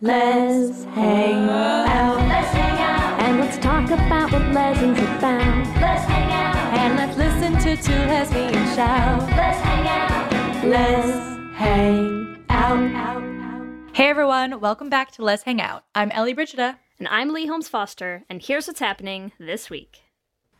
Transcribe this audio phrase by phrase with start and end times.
[0.00, 2.16] Let's hang out.
[2.26, 3.20] Let's hang out.
[3.20, 5.66] And let's talk about what legends about.
[5.80, 6.56] Let's hang out.
[6.76, 9.20] And let's listen to two lesbians shout.
[9.20, 10.64] Let's hang out.
[10.64, 11.12] Let's
[11.56, 13.22] hang out.
[13.94, 15.84] Hey everyone, welcome back to Lez Hang Out.
[15.94, 16.80] I'm Ellie Brigida.
[16.98, 20.00] And I'm Leigh Holmes Foster, and here's what's happening this week.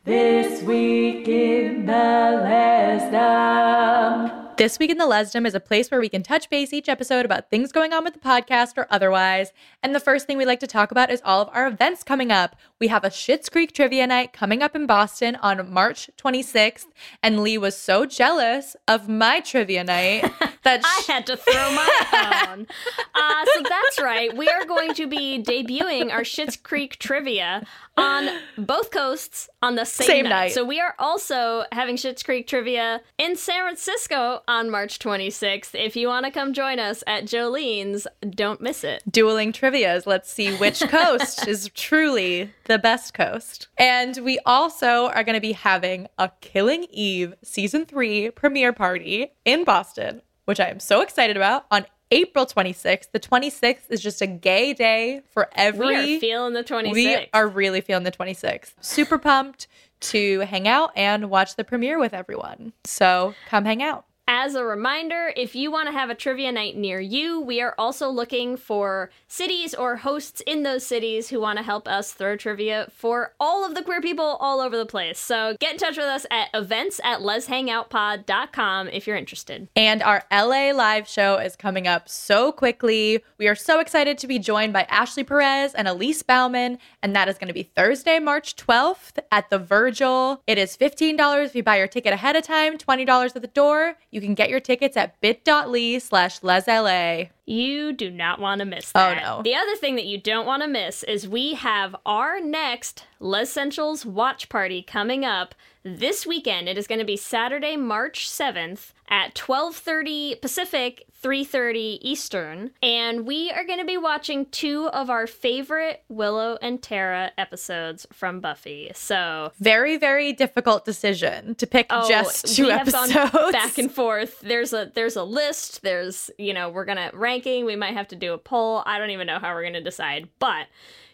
[0.04, 4.43] This week in the Lesdom.
[4.56, 7.24] This Week in the Lesdom is a place where we can touch base each episode
[7.24, 9.52] about things going on with the podcast or otherwise.
[9.82, 12.30] And the first thing we like to talk about is all of our events coming
[12.30, 12.54] up.
[12.84, 16.84] We have a Schitt's Creek trivia night coming up in Boston on March 26th.
[17.22, 20.30] And Leigh was so jealous of my trivia night
[20.64, 22.66] that I had to throw my own.
[23.14, 24.36] Uh, so that's right.
[24.36, 28.28] We are going to be debuting our Schitt's Creek trivia on
[28.58, 30.30] both coasts on the same, Same night.
[30.30, 30.52] night.
[30.52, 35.70] So we are also having Schitt's Creek trivia in San Francisco on March 26th.
[35.74, 39.02] If you want to come join us at Jolene's, don't miss it.
[39.10, 40.06] dueling trivias.
[40.06, 43.68] Let's see which coast is truly the best coast.
[43.76, 49.32] And we also are going to be having a Killing Eve season three premiere party
[49.44, 53.10] in Boston, which I am so excited about on April 26th.
[53.12, 55.86] The 26th is just a gay day for every.
[55.86, 56.92] We are feeling the 26th.
[56.92, 58.74] We are really feeling the 26th.
[58.80, 59.66] Super pumped
[60.00, 62.72] to hang out and watch the premiere with everyone.
[62.84, 64.04] So come hang out.
[64.26, 67.74] As a reminder, if you want to have a trivia night near you, we are
[67.76, 72.34] also looking for cities or hosts in those cities who want to help us throw
[72.34, 75.18] trivia for all of the queer people all over the place.
[75.18, 79.68] So get in touch with us at events at lezhangoutpod.com if you're interested.
[79.76, 83.22] And our LA live show is coming up so quickly.
[83.36, 87.28] We are so excited to be joined by Ashley Perez and Elise Bauman, and that
[87.28, 90.40] is going to be Thursday, March 12th at the Virgil.
[90.46, 93.96] It is $15 if you buy your ticket ahead of time, $20 at the door.
[94.14, 97.30] You can get your tickets at bit.ly slash lezla.
[97.46, 99.22] You do not want to miss oh, that.
[99.24, 99.42] Oh, no.
[99.42, 103.42] The other thing that you don't want to miss is we have our next Les
[103.42, 106.68] Essentials watch party coming up this weekend.
[106.68, 113.50] It is going to be Saturday, March 7th at 12:30 Pacific, 3:30 Eastern, and we
[113.50, 118.90] are going to be watching two of our favorite Willow and Tara episodes from Buffy.
[118.94, 123.12] So, Very, very difficult decision to pick Oh, just two we have episodes.
[123.30, 124.40] gone back and forth.
[124.40, 125.82] There's a there's a list.
[125.82, 127.64] There's you know we're gonna ranking.
[127.64, 128.82] We might have to do a poll.
[128.86, 130.66] I don't even know how we're gonna decide, but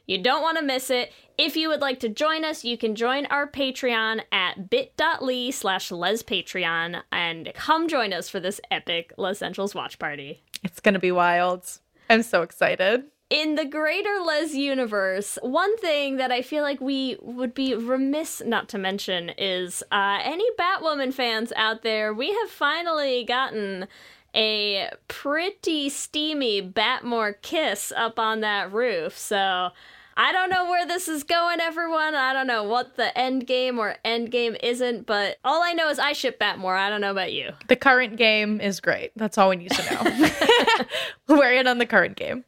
[0.06, 1.12] you don't want to miss it.
[1.38, 5.90] If you would like to join us, you can join our Patreon at bit.ly slash
[5.90, 10.42] lezpatreon and come join us for this epic Les Essentials watch party.
[10.64, 11.78] It's going to be wild.
[12.10, 13.04] I'm so excited.
[13.30, 18.42] In the greater Les universe, one thing that I feel like we would be remiss
[18.44, 23.86] not to mention is uh, any Batwoman fans out there, we have finally gotten
[24.34, 29.18] a pretty steamy Batmoore kiss up on that roof.
[29.18, 29.70] So
[30.16, 32.14] I don't know where this is going, everyone.
[32.14, 35.88] I don't know what the end game or end game isn't, but all I know
[35.88, 36.76] is I ship Batmoore.
[36.76, 37.52] I don't know about you.
[37.68, 39.12] The current game is great.
[39.16, 40.84] That's all we need to know.
[41.28, 42.44] We're in on the current game.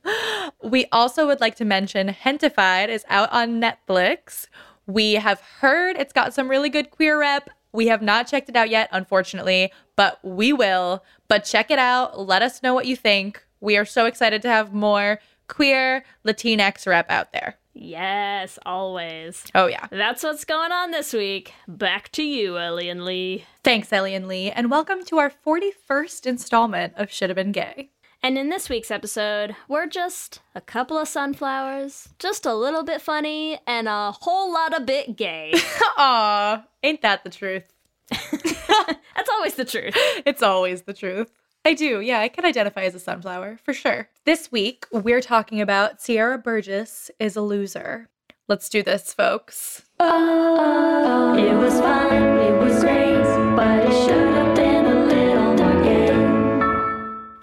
[0.62, 4.49] We also would like to mention Gentefied is out on Netflix.
[4.87, 7.49] We have heard it's got some really good queer rep.
[7.72, 11.02] We have not checked it out yet, unfortunately, but we will.
[11.28, 12.19] But check it out.
[12.20, 13.44] Let us know what you think.
[13.60, 17.56] We are so excited to have more queer Latinx rep out there.
[17.74, 19.44] Yes, always.
[19.54, 19.86] Oh, yeah.
[19.90, 21.54] That's what's going on this week.
[21.66, 23.46] Back to you, Ellie and Leigh.
[23.64, 27.91] Thanks, Ellie and Lee, and welcome to our 41st installment of Should Have Been Gay.
[28.24, 33.02] And in this week's episode, we're just a couple of sunflowers, just a little bit
[33.02, 35.52] funny, and a whole lot of bit gay.
[35.96, 37.64] Aw, ain't that the truth?
[38.10, 39.96] That's always the truth.
[40.24, 41.32] It's always the truth.
[41.64, 44.08] I do, yeah, I can identify as a sunflower, for sure.
[44.25, 48.08] This week, we're talking about Sierra Burgess is a loser.
[48.46, 49.82] Let's do this, folks.
[49.98, 53.22] Oh, it was fun, it was great,
[53.56, 54.51] but it should have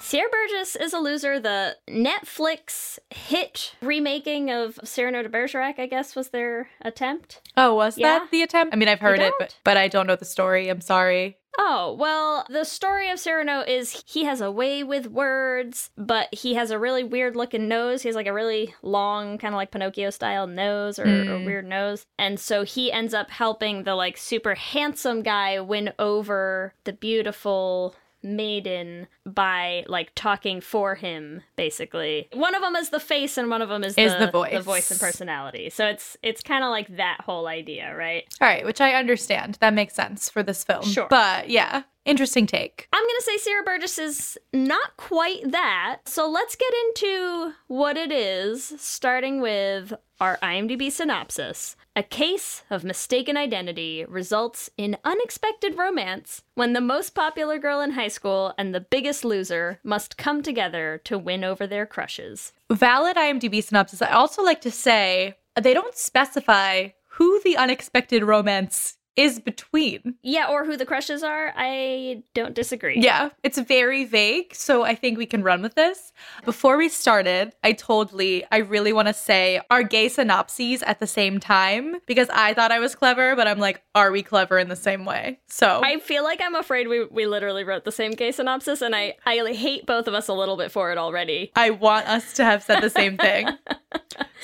[0.10, 1.40] Sierra Burgess is a loser.
[1.40, 7.42] The Netflix hit remaking of Cyrano de Bergerac, I guess, was their attempt.
[7.56, 8.18] Oh, was Yeah.
[8.18, 8.74] that the attempt?
[8.74, 10.68] I mean, I've heard it, but, but I don't know the story.
[10.68, 11.38] I'm sorry.
[11.60, 16.56] Oh, well, the story of Cyrano is he has a way with words, but he
[16.56, 18.02] has a really weird looking nose.
[18.02, 21.46] He has like a really long, kind of like Pinocchio style nose or, or hmm.
[21.46, 22.08] weird nose.
[22.18, 27.94] And so he ends up helping the like super handsome guy win over the beautiful
[28.22, 33.62] maiden by like talking for him basically one of them is the face and one
[33.62, 34.52] of them is, Is the, the voice.
[34.54, 38.48] the voice and personality so it's it's kind of like that whole idea right All
[38.48, 39.58] right, which I understand.
[39.62, 40.84] That makes sense for this film.
[40.84, 41.08] Sure.
[41.10, 42.88] But yeah, interesting take.
[42.94, 46.00] I'm gonna say Sierra Burgess is not quite that.
[46.06, 51.76] So let's get into what it is, starting with our IMDb synopsis.
[51.96, 57.92] A case of mistaken identity results in unexpected romance when the most popular girl in
[57.92, 62.54] high school and the biggest loser must come together to win over their crushes.
[62.72, 64.02] Valid IMDb synopsis.
[64.02, 70.16] I also like to say they don't specify who the unexpected romance is between.
[70.24, 73.00] Yeah, or who the crushes are, I don't disagree.
[73.00, 76.14] Yeah, it's very vague, so I think we can run with this.
[76.46, 81.00] Before we started, I told Leigh I really want to say our gay synopses at
[81.00, 84.58] the same time because I thought I was clever, but I'm like, are we clever
[84.58, 85.40] in the same way?
[85.48, 88.96] So I feel like I'm afraid we, we literally wrote the same gay synopsis, and
[88.96, 91.52] I, I hate both of us a little bit for it already.
[91.56, 93.50] I want us to have said the same thing.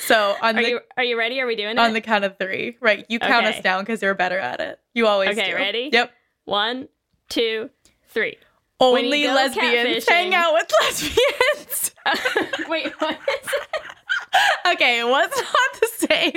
[0.06, 1.40] So on Are the you are you ready?
[1.42, 3.06] Are we doing it on the count of three, right?
[3.10, 3.58] You count Okay.
[3.58, 4.80] us down because you're better at it.
[4.94, 5.56] You always Okay, do.
[5.56, 5.90] ready?
[5.92, 6.12] Yep.
[6.46, 6.88] One,
[7.30, 7.70] two,
[8.10, 8.38] three.
[8.80, 11.92] Only lesbians hang out with lesbians.
[12.70, 14.74] Wait, what is it?
[14.74, 16.34] okay, what's not the same?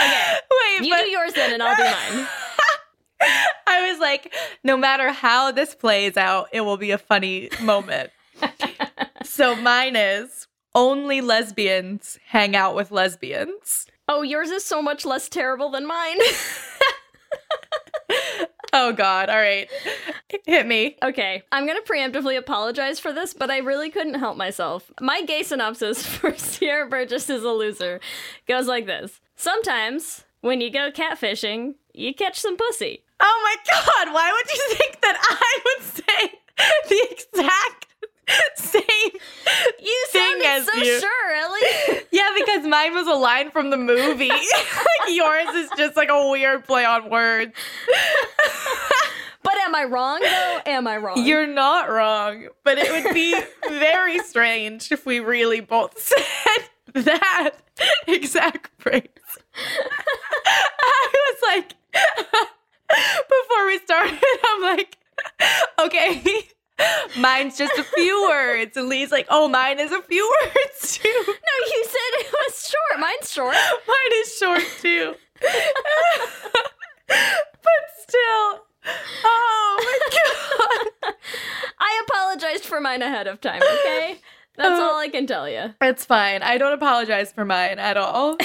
[0.00, 0.34] Okay,
[0.78, 2.28] wait, You but do yours then, and I'll do mine.
[3.66, 4.32] I was like,
[4.62, 8.10] no matter how this plays out, it will be a funny moment.
[9.24, 13.86] so mine is only lesbians hang out with lesbians.
[14.08, 16.18] Oh, yours is so much less terrible than mine.
[18.72, 19.30] Oh God!
[19.30, 19.68] All right,
[20.46, 20.96] hit me.
[21.02, 24.92] okay, I'm gonna preemptively apologize for this, but I really couldn't help myself.
[25.00, 27.98] My gay synopsis for Sierra Burgess is a loser
[28.46, 33.04] goes like this: Sometimes when you go catfishing, you catch some pussy.
[33.20, 34.14] Oh my God!
[34.14, 36.38] Why would you think that I would say
[36.88, 37.86] the exact
[38.56, 38.82] same
[39.80, 41.00] You thing as so you?
[41.00, 42.00] sure, Ellie.
[42.10, 44.28] Yeah, because mine was a line from the movie.
[44.28, 47.52] like yours is just like a weird play on words.
[49.42, 50.60] but am I wrong though?
[50.66, 51.24] Am I wrong?
[51.24, 57.50] You're not wrong, but it would be very strange if we really both said that
[58.06, 59.02] exact phrase.
[59.54, 61.74] I was like,
[63.28, 64.96] before we started, I'm like,
[65.80, 66.22] okay,
[67.18, 68.76] mine's just a few words.
[68.76, 71.24] And Leigh's like, oh, mine is a few words too.
[71.26, 73.00] no, you said it was short.
[73.00, 73.54] Mine's short.
[73.88, 75.14] Mine is short too.
[77.08, 78.64] but still.
[79.24, 79.98] Oh my
[81.02, 81.14] god.
[81.78, 84.20] I apologized for mine ahead of time, okay?
[84.56, 85.74] That's all I can tell you.
[85.80, 86.42] It's fine.
[86.42, 88.36] I don't apologize for mine at all.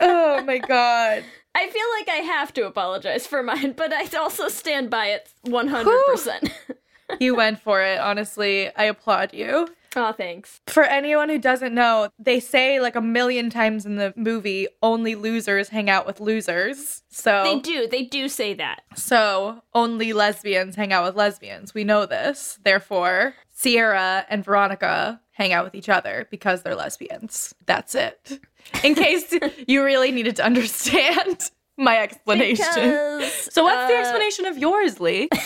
[0.00, 1.24] oh my god.
[1.54, 5.28] I feel like I have to apologize for mine, but I also stand by it
[5.46, 6.52] 100%.
[7.20, 8.74] You went for it, honestly.
[8.74, 9.68] I applaud you.
[9.96, 10.60] oh, thanks.
[10.66, 15.14] For anyone who doesn't know, they say like a million times in the movie, only
[15.14, 17.02] losers hang out with losers.
[17.10, 17.86] So They do.
[17.86, 18.82] They do say that.
[18.96, 21.74] So only lesbians hang out with lesbians.
[21.74, 22.58] We know this.
[22.64, 27.54] Therefore, Sierra and Veronica hang out with each other because they're lesbians.
[27.66, 28.40] That's it.
[28.82, 29.34] In case
[29.66, 32.64] you really needed to understand my explanation.
[32.74, 35.28] Because, so what's the uh, explanation of yours, Leigh?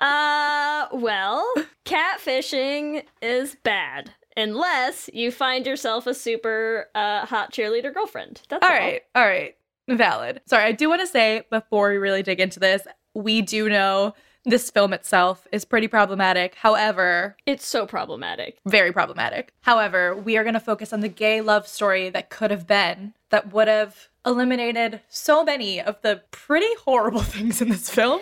[0.00, 1.50] Uh, well,
[1.84, 8.42] catfishing is bad unless you find yourself a super uh, hot cheerleader girlfriend.
[8.48, 8.76] That's All all.
[8.76, 9.54] right, all right.
[9.88, 10.40] Valid.
[10.46, 12.82] Sorry, I do want to say before we really dig into this,
[13.14, 16.54] we do know this film itself is pretty problematic.
[16.56, 18.58] However, It's so problematic.
[18.66, 19.52] very problematic.
[19.62, 23.14] However, we are going to focus on the gay love story that could have been,
[23.30, 28.20] that would have eliminated so many of the pretty horrible things in this film.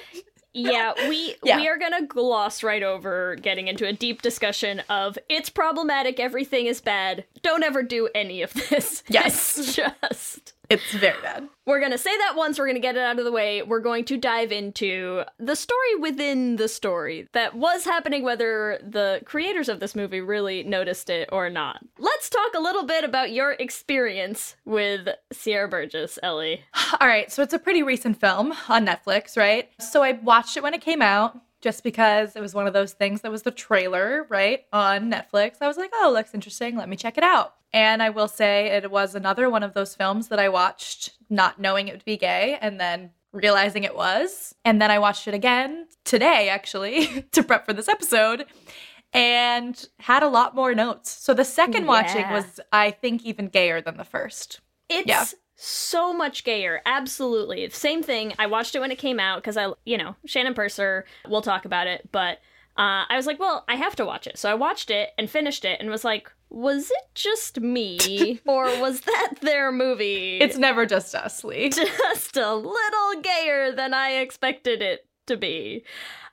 [0.54, 1.56] Yeah, we Yeah.
[1.56, 6.66] we are gonna gloss right over getting into a deep discussion of it's problematic, everything
[6.66, 7.24] is bad.
[7.42, 9.02] Don't ever do any of this.
[9.08, 9.56] Yes.
[9.58, 11.48] It's just It's very bad.
[11.66, 13.62] we're gonna say that once, we're gonna get it out of the way.
[13.62, 19.20] We're going to dive into the story within the story that was happening, whether the
[19.26, 21.84] creators of this movie really noticed it or not.
[21.98, 26.62] Let's talk a little bit about your experience with Sierra Burgess, Ellie.
[27.00, 29.68] All right, so it's a pretty recent film on Netflix, right?
[29.78, 32.92] So I watched it when it came out just because it was one of those
[32.92, 35.56] things that was the trailer, right, on Netflix.
[35.60, 36.76] I was like, oh, looks interesting.
[36.76, 37.54] Let me check it out.
[37.72, 41.58] And I will say it was another one of those films that I watched not
[41.60, 44.54] knowing it would be gay and then realizing it was.
[44.64, 48.44] And then I watched it again today, actually, to prep for this episode
[49.12, 51.10] and had a lot more notes.
[51.10, 54.60] So the second watching was, I think, even gayer than the first.
[54.88, 55.24] It's Yeah.
[55.54, 56.80] so much gayer.
[56.86, 57.68] Absolutely.
[57.70, 58.34] Same thing.
[58.38, 61.64] I watched it when it came out because I, you know, Shannon Purser, we'll talk
[61.64, 62.08] about it.
[62.12, 62.40] But
[62.76, 64.38] uh, I was like, well, I have to watch it.
[64.38, 68.64] So I watched it and finished it and was like, was it just me or
[68.80, 70.38] was that their movie?
[70.38, 71.68] It's never just us, Leigh.
[71.70, 75.84] just a little gayer than I expected it to be.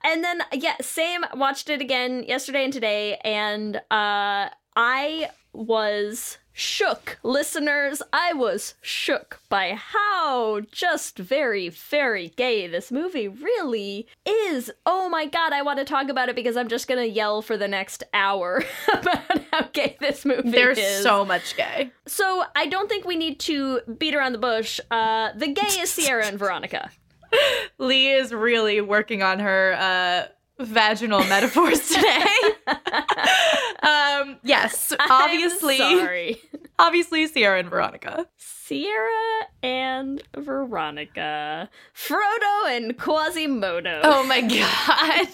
[0.04, 7.18] And then yeah, same watched it again yesterday and today and uh I was shook.
[7.24, 14.70] Listeners, I was shook by how just very very gay this movie really is.
[14.86, 17.42] Oh my god, I want to talk about it because I'm just going to yell
[17.42, 18.64] for the next hour
[18.94, 20.84] about how gay this movie There's is.
[20.84, 21.92] There's so much gay.
[22.06, 24.80] So I don't think we need to beat around the bush.
[24.92, 26.92] Uh, the gay is Sierra and Veronica.
[27.78, 32.26] Leigh is really working on her uh, vaginal metaphors today.
[33.84, 36.38] um, yes, obviously, I'm sorry.
[36.78, 38.28] obviously, Sierra and Veronica.
[38.38, 44.02] Sierra and Veronica, Frodo and Quasimodo.
[44.04, 45.28] Oh my god.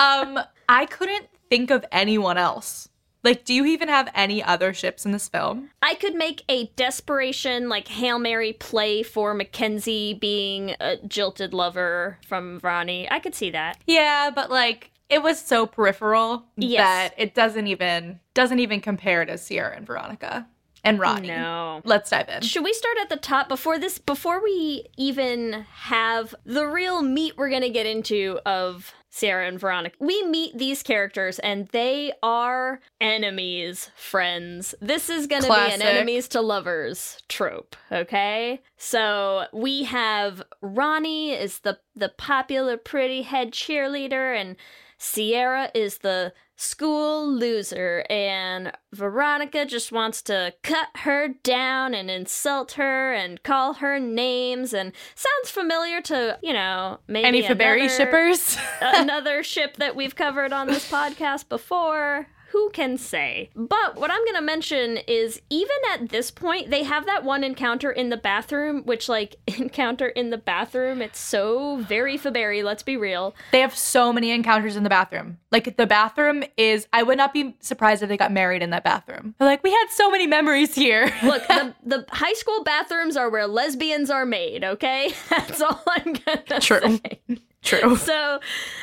[0.38, 2.88] um, I couldn't think of anyone else.
[3.26, 5.70] Like, do you even have any other ships in this film?
[5.82, 12.18] I could make a desperation like Hail Mary play for Mackenzie being a jilted lover
[12.24, 13.10] from Ronnie.
[13.10, 13.78] I could see that.
[13.84, 16.78] Yeah, but like it was so peripheral Yes.
[17.10, 20.46] that it doesn't even doesn't even compare to Sierra and Veronica
[20.84, 21.26] and Ronnie.
[21.26, 21.80] No.
[21.84, 22.42] Let's dive in.
[22.42, 27.34] Should we start at the top before this before we even have the real meat
[27.36, 29.96] we're going to get into of Sierra and Veronica.
[29.98, 34.74] We meet these characters and they are enemies, friends.
[34.82, 38.60] This is going to be an enemies to lovers trope, okay?
[38.76, 44.56] So, we have Ronnie is the the popular pretty head cheerleader and
[44.98, 52.72] Sierra is the school loser, and Veronica just wants to cut her down and insult
[52.72, 58.56] her and call her names and sounds familiar to, you know, maybe Any Faberry shippers?
[58.80, 62.26] another ship that we've covered on this podcast before.
[62.56, 63.50] Who can say?
[63.54, 67.44] But what I'm going to mention is even at this point, they have that one
[67.44, 72.82] encounter in the bathroom, which, like, encounter in the bathroom, it's so very Faberry, let's
[72.82, 73.34] be real.
[73.52, 75.36] They have so many encounters in the bathroom.
[75.50, 78.84] Like the bathroom is I would not be surprised if they got married in that
[78.84, 79.34] bathroom.
[79.38, 81.12] They're like, we had so many memories here.
[81.22, 85.12] Look, the, the high school bathrooms are where lesbians are made, okay?
[85.28, 86.98] That's all I'm going to True.
[86.98, 87.20] say.
[87.62, 87.96] True.
[88.06, 88.40] So,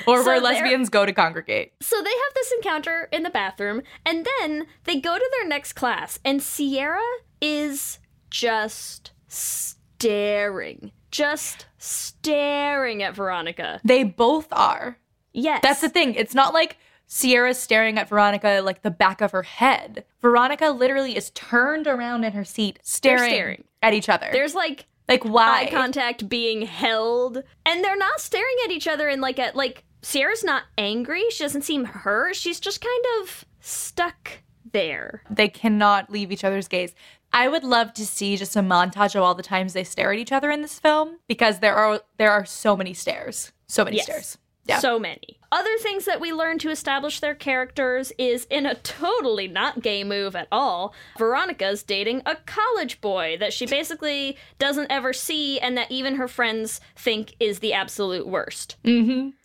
[0.08, 1.74] Or so where lesbians go to congregate.
[1.82, 5.74] So they have this encounter in the bathroom, and then they go to their next
[5.74, 7.01] class, and Sierra
[7.39, 8.00] is
[8.30, 13.80] just staring, just staring at Veronica.
[13.84, 14.98] They both are.
[15.34, 15.62] Yes.
[15.63, 16.15] That's the thing.
[16.15, 16.77] It's not like
[17.08, 20.03] Sierra's staring at Veronica like the back of her head.
[20.22, 23.63] Veronica literally is turned around in her seat, staring, staring.
[23.82, 24.30] at each other.
[24.32, 25.62] There's like like why?
[25.63, 29.83] eye contact being held, and they're not staring at each other in like a like
[30.01, 31.24] Sierra's not angry.
[31.29, 32.36] She doesn't seem hurt.
[32.36, 34.39] She's just kind of stuck
[34.72, 35.24] there.
[35.29, 36.93] They cannot leave each other's gaze.
[37.31, 40.19] I would love to see just a montage of all the times they stare at
[40.19, 43.51] each other in this film because there are there are so many stares.
[43.67, 44.05] So many Yes.
[44.05, 44.38] stares.
[44.65, 44.79] Yeah.
[44.79, 45.39] So many.
[45.51, 50.03] Other things that we learn to establish their characters is in a totally not gay
[50.03, 50.93] move at all.
[51.17, 56.27] Veronica's dating a college boy that she basically doesn't ever see and that even her
[56.27, 58.77] friends think is the absolute worst.
[58.84, 59.36] Yep.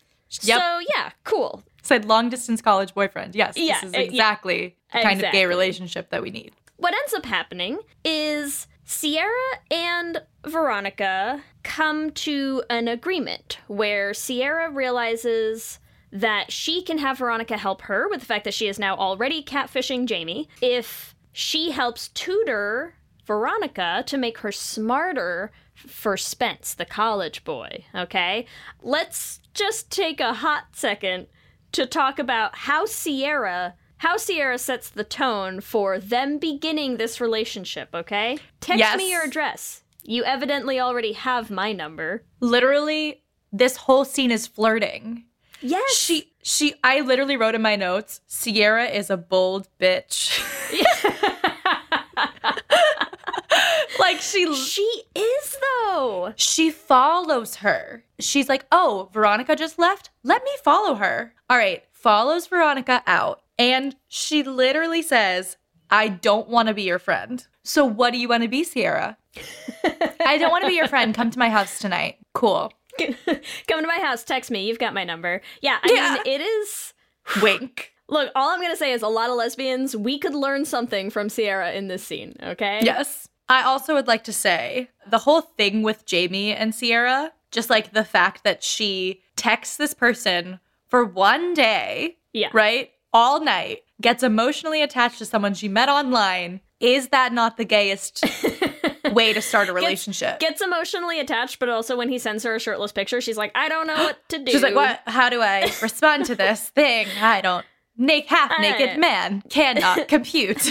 [0.60, 1.62] So, yeah, cool.
[1.82, 3.34] Said long distance college boyfriend.
[3.34, 4.04] Yes, Yeah, this is uh, yeah.
[4.04, 6.52] exactly the kind of gay relationship that we need.
[6.76, 15.78] what ends up happening is Sierra and Veronica come to an agreement where Sierra realizes
[16.10, 19.42] that she can have Veronica help her with the fact that she is now already
[19.42, 22.94] catfishing Jamie if she helps tutor
[23.26, 27.84] Veronica to make her smarter for Spence, the college boy.
[27.94, 28.46] Okay?
[28.80, 31.26] Let's just take a hot second
[31.72, 37.90] to talk about how Sierra how Sierra sets the tone for them beginning this relationship,
[37.94, 38.38] okay?
[38.60, 38.96] Text Yes.
[38.96, 39.82] me your address.
[40.02, 42.24] You evidently already have my number.
[42.40, 45.24] Literally, this whole scene is flirting.
[45.60, 45.96] Yes.
[45.96, 50.38] She she I literally wrote in my notes, Sierra is a bold bitch.
[53.98, 56.32] like she she is though.
[56.36, 58.04] she follows her.
[58.20, 60.10] She's like, "Oh, Veronica just left.
[60.22, 65.56] Let me follow her." All right, follows Veronica out, and she literally says,
[65.90, 69.16] "I don't want to be your friend." So what do you want to be, Sierra?
[70.24, 71.14] I don't want to be your friend.
[71.14, 72.16] Come to my house tonight.
[72.34, 72.72] Cool.
[72.98, 74.66] Come to my house, text me.
[74.66, 75.40] You've got my number.
[75.60, 76.12] Yeah, I Yeah.
[76.14, 76.94] mean it is
[77.42, 77.92] Wink.
[78.08, 81.10] Look, all I'm going to say is a lot of lesbians, we could learn something
[81.10, 82.80] from Sierra in this scene, okay?
[82.82, 83.28] Yes.
[83.50, 87.92] I also would like to say the whole thing with Jamie and Sierra, just like
[87.92, 92.48] the fact that she texts this person for one day, Yeah.
[92.54, 92.90] right?
[93.12, 96.60] All night, gets emotionally attached to someone she met online.
[96.80, 98.22] Is that not the gayest
[99.12, 100.38] way to start a relationship?
[100.38, 103.68] Gets emotionally attached, but also when he sends her a shirtless picture, she's like, I
[103.68, 104.52] don't know what to do.
[104.52, 105.00] She's like, what?
[105.06, 107.06] How do I respond to this thing?
[107.20, 107.64] I don't.
[107.96, 110.70] Naked, half naked man cannot compute.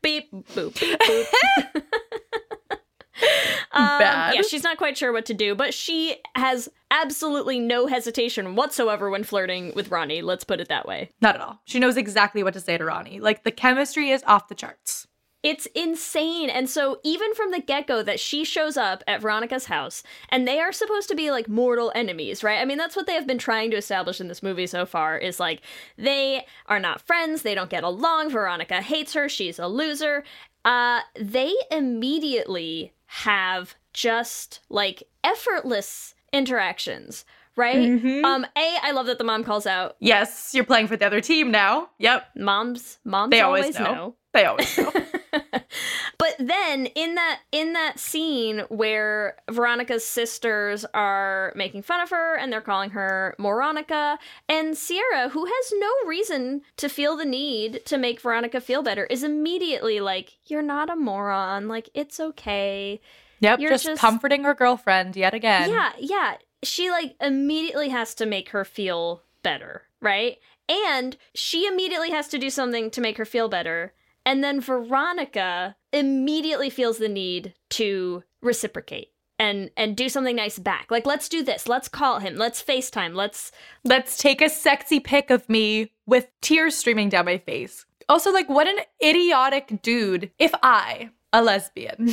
[0.00, 1.82] Beep, boop, beep, boop.
[3.74, 4.34] Um, Bad.
[4.34, 9.08] Yeah, she's not quite sure what to do, but she has absolutely no hesitation whatsoever
[9.08, 10.20] when flirting with Ronnie.
[10.20, 11.08] Let's put it that way.
[11.22, 11.58] Not at all.
[11.64, 13.18] She knows exactly what to say to Ronnie.
[13.18, 15.06] Like the chemistry is off the charts.
[15.42, 16.50] It's insane.
[16.50, 20.46] And so, even from the get go, that she shows up at Veronica's house, and
[20.46, 22.60] they are supposed to be like mortal enemies, right?
[22.60, 25.18] I mean, that's what they have been trying to establish in this movie so far
[25.18, 25.60] is like
[25.98, 28.30] they are not friends, they don't get along.
[28.30, 30.22] Veronica hates her, she's a loser.
[30.64, 37.76] Uh, they immediately have just like effortless interactions, right?
[38.24, 41.20] Um, A, I love that the mom calls out Yes, you're playing for the other
[41.20, 41.90] team now.
[41.98, 42.24] Yep.
[42.36, 44.14] moms, moms They always, always, know.
[44.32, 44.90] They always know.
[46.18, 52.36] But then in that in that scene where Veronica's sisters are making fun of her
[52.36, 54.18] and they're calling her Moronica
[54.48, 59.06] and Sierra, who has no reason to feel the need to make Veronica feel better,
[59.06, 61.66] is immediately like, "You're not a moron.
[61.66, 63.00] Like it's okay."
[63.40, 65.68] Yep, You're just, just- comforting her girlfriend yet again.
[65.68, 66.36] yeah, yeah.
[66.62, 70.38] She like immediately has to make her feel better, right?
[70.68, 73.94] And she immediately has to do something to make her feel better.
[74.24, 79.08] And then Veronica immediately feels the need to reciprocate
[79.38, 80.90] and and do something nice back.
[80.90, 81.68] Like let's do this.
[81.68, 82.36] Let's call him.
[82.36, 83.14] Let's FaceTime.
[83.14, 83.50] Let's
[83.84, 87.84] Let's take a sexy pic of me with tears streaming down my face.
[88.08, 90.30] Also, like, what an idiotic dude.
[90.38, 92.12] If I, a lesbian,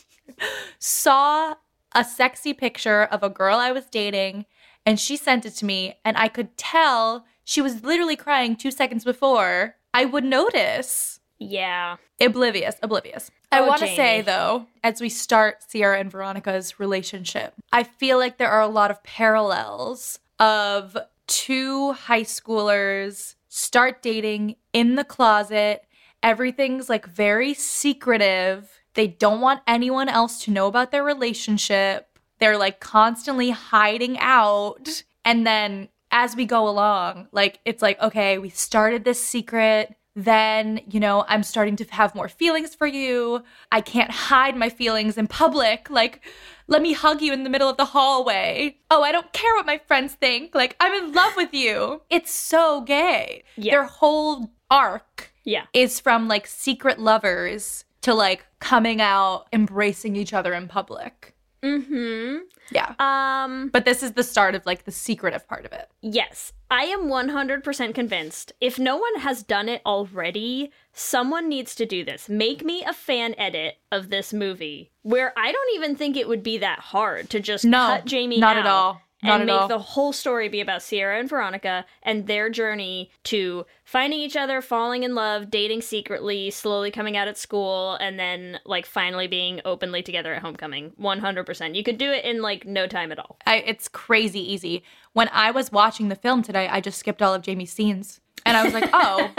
[0.78, 1.54] saw
[1.94, 4.46] a sexy picture of a girl I was dating
[4.88, 8.70] and she sent it to me, and I could tell she was literally crying two
[8.70, 11.17] seconds before, I would notice.
[11.38, 11.96] Yeah.
[12.20, 13.30] Oblivious, oblivious.
[13.50, 18.18] I Oh, want to say though, as we start Sierra and Veronica's relationship, I feel
[18.18, 20.96] like there are a lot of parallels of
[21.26, 25.84] two high schoolers start dating in the closet.
[26.22, 28.80] Everything's like very secretive.
[28.94, 32.18] They don't want anyone else to know about their relationship.
[32.40, 35.04] They're like constantly hiding out.
[35.24, 39.94] And then as we go along, like it's like, okay, we started this secret.
[40.16, 43.42] Then, you know, I'm starting to have more feelings for you.
[43.70, 45.90] I can't hide my feelings in public.
[45.90, 46.20] Like,
[46.66, 48.78] let me hug you in the middle of the hallway.
[48.90, 50.54] Oh, I don't care what my friends think.
[50.54, 52.02] Like, I'm in love with you.
[52.10, 53.44] It's so gay.
[53.56, 53.74] Yeah.
[53.74, 55.66] Their whole arc Yeah.
[55.72, 61.34] is from like secret lovers to like coming out, embracing each other in public.
[61.62, 62.40] Mhm.
[62.70, 62.94] Yeah.
[62.98, 65.88] Um But this is the start of like the secretive part of it.
[66.00, 68.52] Yes, I am 100% convinced.
[68.60, 72.28] If no one has done it already, someone needs to do this.
[72.28, 76.42] Make me a fan edit of this movie where I don't even think it would
[76.42, 79.02] be that hard to just No, cut Jamie not out at all.
[79.22, 79.68] Not and make all.
[79.68, 84.62] the whole story be about Sierra and Veronica and their journey to finding each other,
[84.62, 89.60] falling in love, dating secretly, slowly coming out at school, and then like finally being
[89.64, 90.92] openly together at homecoming.
[91.00, 91.74] 100%.
[91.74, 93.38] You could do it in like no time at all.
[93.44, 94.84] I, it's crazy easy.
[95.14, 98.20] When I was watching the film today, I just skipped all of Jamie's scenes.
[98.48, 99.30] And I was like, oh.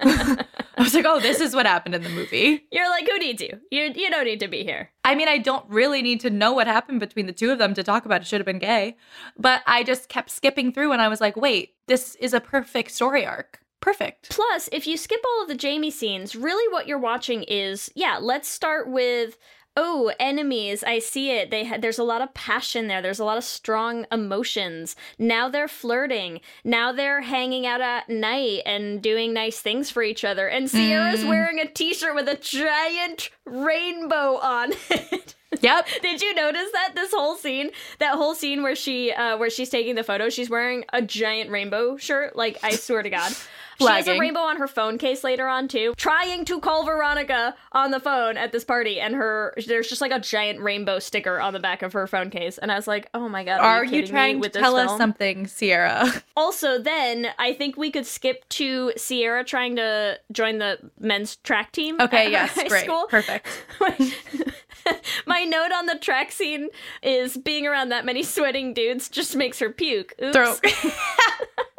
[0.76, 2.66] I was like, oh, this is what happened in the movie.
[2.70, 3.60] You're like, who needs you?
[3.70, 4.90] You you don't need to be here.
[5.04, 7.74] I mean, I don't really need to know what happened between the two of them
[7.74, 8.96] to talk about it should have been gay.
[9.36, 12.90] But I just kept skipping through and I was like, wait, this is a perfect
[12.92, 13.60] story arc.
[13.80, 14.30] Perfect.
[14.30, 18.18] Plus, if you skip all of the Jamie scenes, really what you're watching is, yeah,
[18.20, 19.36] let's start with
[19.76, 21.50] oh, enemies, I see it.
[21.50, 23.02] They ha- there's a lot of passion there.
[23.02, 24.94] There's a lot of strong emotions.
[25.18, 26.40] Now they're flirting.
[26.62, 30.48] Now they're hanging out at night and doing nice things for each other.
[30.48, 35.34] And Sierra's wearing a t-shirt with a giant rainbow on it.
[35.60, 35.86] Yep.
[36.02, 39.70] Did you notice that this whole scene, that whole scene where she, uh, where she's
[39.70, 42.36] taking the photo, she's wearing a giant rainbow shirt.
[42.36, 43.32] Like I swear to God,
[43.78, 45.94] she has a rainbow on her phone case later on too.
[45.96, 50.12] Trying to call Veronica on the phone at this party, and her there's just like
[50.12, 53.08] a giant rainbow sticker on the back of her phone case, and I was like,
[53.14, 56.10] oh my God, are, Are you me trying to with this tell us something, Sierra?
[56.36, 61.70] Also, then I think we could skip to Sierra trying to join the men's track
[61.70, 62.00] team.
[62.00, 62.84] Okay, yes, great.
[62.84, 63.06] school.
[63.08, 63.46] Perfect.
[65.26, 66.68] My note on the track scene
[67.02, 70.14] is being around that many sweating dudes just makes her puke.
[70.22, 70.32] Oops.
[70.32, 70.56] Throw.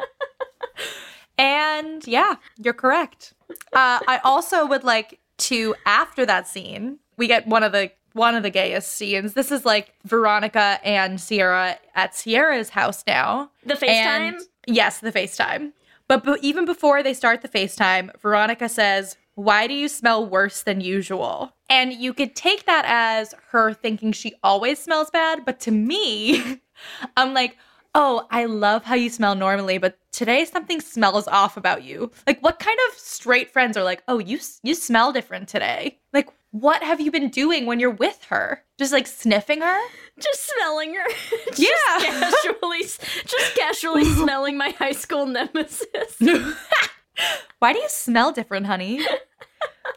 [1.38, 3.34] and yeah, you're correct.
[3.72, 8.34] Uh, I also would like to after that scene, we get one of the one
[8.34, 9.34] of the gayest scenes.
[9.34, 13.50] This is like Veronica and Sierra at Sierra's house now.
[13.64, 14.40] The FaceTime?
[14.66, 15.72] Yes, the FaceTime.
[16.08, 20.62] But, but even before they start the FaceTime, Veronica says, Why do you smell worse
[20.62, 21.54] than usual?
[21.68, 25.44] And you could take that as her thinking she always smells bad.
[25.44, 26.60] But to me,
[27.16, 27.58] I'm like,
[27.98, 32.10] Oh, I love how you smell normally, but today something smells off about you.
[32.26, 35.98] Like, what kind of straight friends are like, Oh, you you smell different today?
[36.12, 38.62] Like, what have you been doing when you're with her?
[38.78, 39.78] Just like sniffing her?
[40.20, 41.04] just smelling her.
[41.48, 41.98] just Yeah.
[41.98, 46.18] casually, just casually smelling my high school nemesis.
[47.60, 49.00] Why do you smell different, honey?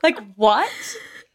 [0.03, 0.69] like what?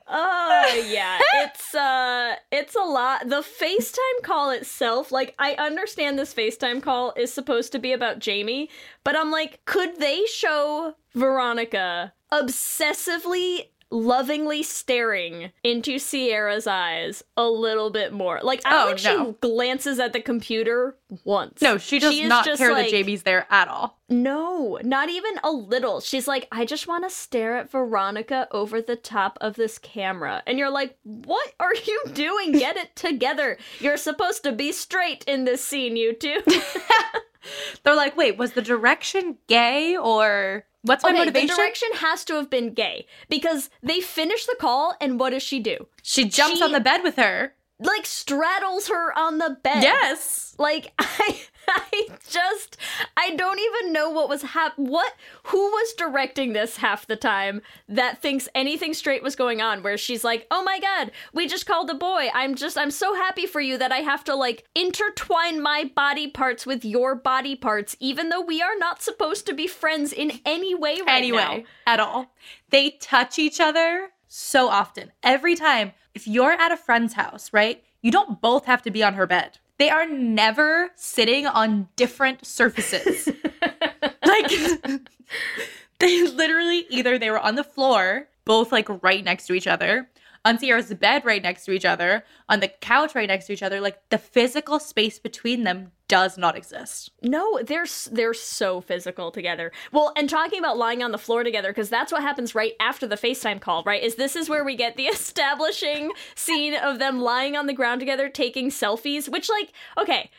[0.07, 3.29] Oh yeah, it's uh, it's a lot.
[3.29, 8.19] The FaceTime call itself, like I understand this FaceTime call is supposed to be about
[8.19, 8.69] Jamie,
[9.03, 13.69] but I'm like, could they show Veronica obsessively?
[13.91, 18.41] Lovingly staring into Sierra's eyes a little bit more.
[18.43, 19.27] Like I don't Oh, think no.
[19.33, 21.61] she glances at the computer once.
[21.63, 23.99] No, she does is not care like- that Jamie's there at all.
[24.09, 26.01] No, not even a little.
[26.01, 30.43] She's like, I just want to stare at Veronica over the top of this camera.
[30.47, 32.53] And you're like, what are you doing?
[32.59, 33.57] Get it together.
[33.81, 36.43] You're supposed to be straight in this scene, you two.
[37.83, 41.57] They're like, wait, was the direction gay or what's my okay, the motivation?
[41.57, 45.59] direction has to have been gay because they finish the call, and what does she
[45.61, 45.87] do?
[46.03, 47.55] she jumps she- on the bed with her.
[47.81, 49.83] Like, straddles her on the bed.
[49.83, 50.55] Yes.
[50.59, 52.77] Like I I just
[53.17, 57.63] I don't even know what was hap what who was directing this half the time
[57.89, 61.67] that thinks anything straight was going on where she's like, "Oh my god, we just
[61.67, 62.29] called a boy.
[62.35, 66.29] I'm just I'm so happy for you that I have to like intertwine my body
[66.29, 70.41] parts with your body parts even though we are not supposed to be friends in
[70.45, 72.33] any way right Anyway, now." at all.
[72.71, 75.13] They touch each other so often.
[75.23, 75.93] Every time.
[76.15, 77.83] If you're at a friend's house, right?
[78.01, 79.59] You don't both have to be on her bed.
[79.79, 83.29] They are never sitting on different surfaces.
[84.27, 84.51] like
[85.99, 90.09] they literally either they were on the floor, both like right next to each other,
[90.45, 93.63] on Sierra's bed right next to each other, on the couch right next to each
[93.63, 93.81] other.
[93.81, 97.11] Like the physical space between them does not exist.
[97.23, 99.73] No, they're they're so physical together.
[99.91, 103.07] Well, and talking about lying on the floor together because that's what happens right after
[103.07, 104.03] the FaceTime call, right?
[104.03, 108.01] Is this is where we get the establishing scene of them lying on the ground
[108.01, 110.31] together taking selfies, which like, okay,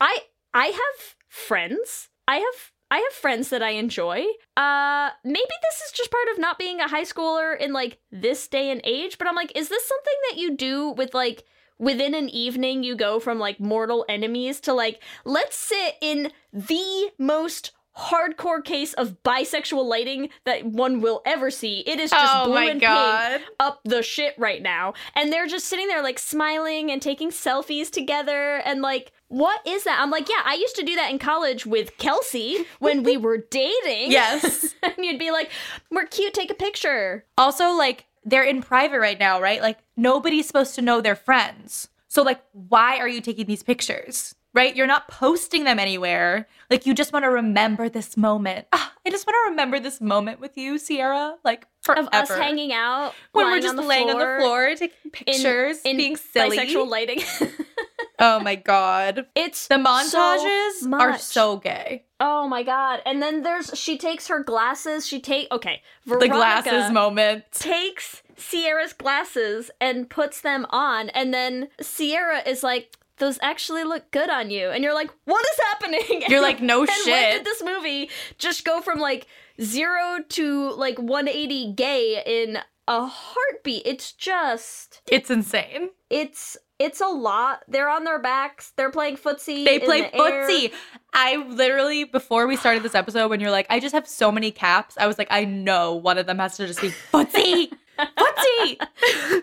[0.00, 0.18] I
[0.52, 2.08] I have friends.
[2.28, 4.24] I have I have friends that I enjoy.
[4.56, 8.46] Uh maybe this is just part of not being a high schooler in like this
[8.48, 11.44] day and age, but I'm like, is this something that you do with like
[11.78, 17.10] within an evening you go from like mortal enemies to like let's sit in the
[17.18, 21.80] most hardcore case of bisexual lighting that one will ever see.
[21.86, 23.38] It is just Oh blue and God.
[23.38, 24.94] pink up the shit right now.
[25.14, 29.82] And they're just sitting there like smiling and taking selfies together and like what is
[29.84, 29.98] that?
[30.00, 33.38] I'm like, yeah, I used to do that in college with Kelsey when we were
[33.50, 34.12] dating.
[34.12, 34.72] Yes.
[34.84, 35.50] and you'd be like,
[35.90, 37.24] we're cute, take a picture.
[37.36, 39.60] Also, like, they're in private right now, right?
[39.60, 41.88] Like, nobody's supposed to know they're friends.
[42.06, 44.35] So, like, why are you taking these pictures?
[44.56, 44.74] Right?
[44.74, 46.48] You're not posting them anywhere.
[46.70, 48.66] Like you just want to remember this moment.
[48.72, 51.36] Ah, I just want to remember this moment with you, Sierra.
[51.44, 52.08] Like forever.
[52.08, 55.96] Of us hanging out when we're just on laying on the floor, taking pictures, in
[55.96, 56.56] being silly.
[56.58, 57.20] bisexual lighting.
[58.18, 59.26] oh my god.
[59.36, 62.04] it's The so montages are so gay.
[62.18, 63.02] Oh my god!
[63.04, 65.06] And then there's she takes her glasses.
[65.06, 65.82] She take okay.
[66.06, 67.44] Veronica The glasses moment.
[67.52, 74.10] takes Sierra's glasses and puts them on, and then Sierra is like, "Those actually look
[74.10, 76.98] good on you," and you're like, "What is happening?" You're like, "No shit.
[77.06, 79.26] and When did this movie just go from like
[79.60, 83.82] zero to like 180 gay in a heartbeat?
[83.86, 85.90] It's just It's insane.
[86.10, 87.62] it's it's a lot.
[87.68, 88.72] They're on their backs.
[88.76, 89.64] They're playing footsie.
[89.64, 90.46] They play the air.
[90.46, 90.72] footsie.
[91.14, 94.50] I literally, before we started this episode, when you're like, I just have so many
[94.50, 97.72] caps, I was like, I know one of them has to just be footsie.
[97.98, 98.78] footsie.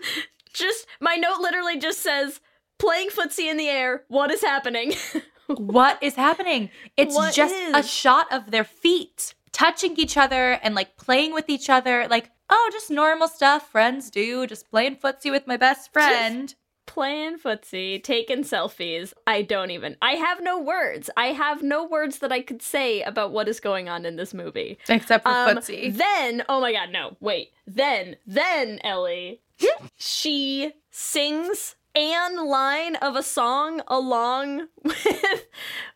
[0.52, 2.38] Just my note literally just says
[2.78, 4.04] playing footsie in the air.
[4.08, 4.94] What is happening?
[5.46, 6.70] what is happening?
[6.96, 11.48] It's What just a shot of their feet touching each other and like playing with
[11.48, 12.06] each other.
[12.08, 14.46] Like, oh, just normal stuff friends do.
[14.46, 16.54] Just playing footsie with my best friend.
[16.86, 19.14] playing footsie, taking selfies.
[19.26, 19.96] I don't even.
[20.02, 21.08] I have no words.
[21.16, 24.34] I have no words that I could say about what is going on in this
[24.34, 24.78] movie.
[24.88, 25.96] Except for Um, footsie.
[25.96, 27.52] Then, oh my god, no, wait.
[27.66, 29.40] Then, then Ellie,
[29.96, 35.44] she sings an line of a song along with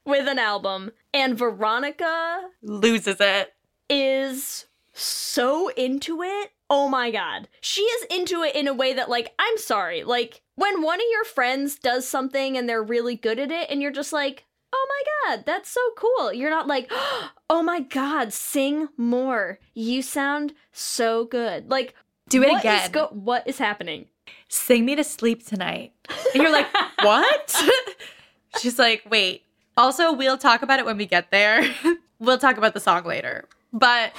[0.05, 3.55] with an album, and Veronica Loses it.
[3.91, 6.51] is so into it.
[6.71, 7.49] Oh my god.
[7.61, 10.05] She is into it in a way that like I'm sorry.
[10.05, 13.81] Like when one of your friends does something and they're really good at it and
[13.81, 16.91] you're just like, "Oh my god, that's so cool." You're not like,
[17.51, 19.59] "Oh my god, sing more.
[19.75, 21.95] You sound so good." Like
[22.29, 22.91] Do it what is again.
[22.93, 24.07] go- what is happening?
[24.49, 25.93] Sing me to sleep tonight.
[26.35, 26.67] And you're like,
[27.03, 27.55] what?
[28.61, 29.43] She's like, wait.
[29.77, 31.63] Also, we'll talk about it when we get there.
[32.19, 33.45] we'll talk about the song later.
[33.73, 34.13] But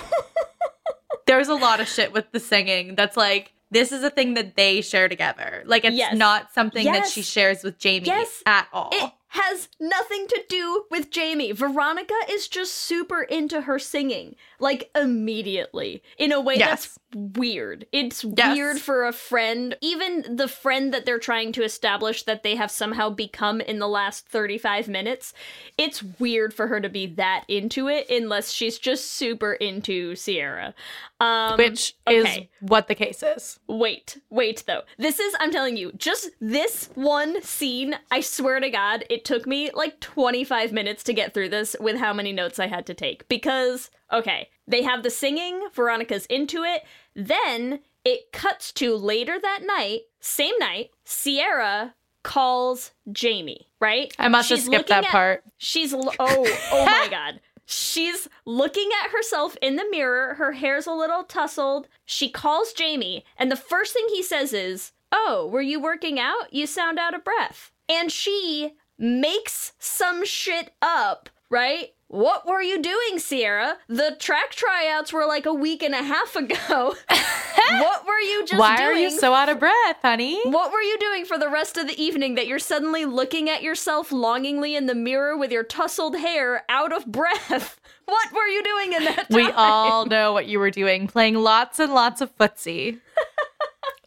[1.26, 4.56] there's a lot of shit with the singing that's like, this is a thing that
[4.56, 5.64] they share together.
[5.66, 6.16] Like, it's Yes.
[6.16, 8.42] not something that she shares with Jamie Yes.
[8.46, 8.90] at all.
[8.92, 11.52] It has nothing to do with Jamie.
[11.52, 16.70] Veronica is just super into her singing, like immediately, in a way Yes.
[16.70, 17.86] that's weird.
[17.92, 18.56] It's Yes.
[18.56, 22.70] weird for a friend, even the friend that they're trying to establish that they have
[22.72, 25.34] somehow become in the last 35 minutes.
[25.78, 30.74] It's weird for her to be that into it unless she's just super into Sierra.
[31.22, 32.50] Um, which is okay.
[32.62, 33.60] what the case is.
[33.68, 34.84] Wait, wait though.
[34.98, 39.46] This is, I'm telling you, just this one scene, I swear to God, it took
[39.46, 42.94] me like 25 minutes to get through this with how many notes I had to
[42.94, 43.28] take.
[43.28, 46.84] Because, okay, they have the singing, Veronica's into it.
[47.16, 54.14] Then it cuts to later that night, same night, Sierra calls Jamie, right?
[54.20, 55.44] I must have She's skipped that at- part.
[55.58, 57.40] She's oh oh my god.
[57.66, 60.34] She's looking at herself in the mirror.
[60.36, 61.88] Her hair's a little tousled.
[62.04, 66.52] She calls Jamie, and the first thing he says is, "Oh, were you working out?
[66.52, 71.90] You sound out of breath." And she makes some shit up, right?
[72.10, 73.78] What were you doing, Sierra?
[73.88, 76.96] The track tryouts were like a week and a half ago.
[77.08, 78.90] what were you just Why doing?
[78.90, 80.42] are you so out of breath, honey?
[80.50, 83.62] What were you doing for the rest of the evening that you're suddenly looking at
[83.62, 87.80] yourself longingly in the mirror with your tousled hair out of breath?
[88.10, 89.36] What were you doing in that time?
[89.36, 92.98] We all know what you were doing, playing lots and lots of footsie.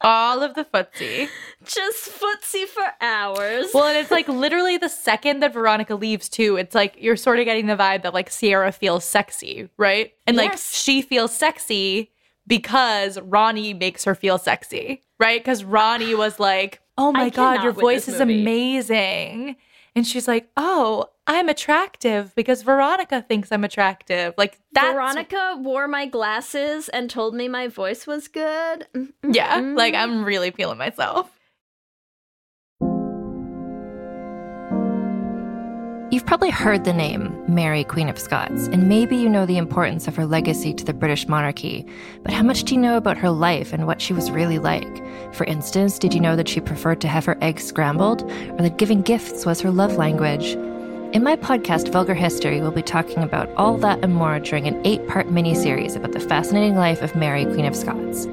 [0.03, 1.29] All of the footsie.
[1.65, 3.67] just footsie for hours.
[3.73, 7.39] Well, and it's like literally the second that Veronica leaves too, it's like you're sort
[7.39, 10.13] of getting the vibe that like Sierra feels sexy, right?
[10.27, 10.75] And like Yes.
[10.75, 12.11] she feels sexy
[12.47, 15.41] because Ronnie makes her feel sexy, right?
[15.41, 19.57] Because Ronnie was like, "Oh my I god, your voice is amazing."
[19.95, 25.89] And she's like, "Oh, I'm attractive because Veronica thinks I'm attractive." Like that's Veronica wore
[25.89, 28.87] my glasses and told me my voice was good.
[28.95, 29.77] Mm, mm, Yeah, mm.
[29.77, 31.31] like I'm really feeling myself.
[36.13, 40.07] You've probably heard the name Mary, Queen of Scots, and maybe you know the importance
[40.07, 41.87] of her legacy to the British monarchy.
[42.23, 45.03] But how much do you know about her life and what she was really like?
[45.33, 48.77] For instance, did you know that she preferred to have her eggs scrambled, or that
[48.77, 50.55] giving gifts was her love language?
[51.13, 54.81] In my podcast, Vulgar History, we'll be talking about all that and more during an
[54.87, 58.25] eight part miniseries about the fascinating life of Mary, Queen of Scots.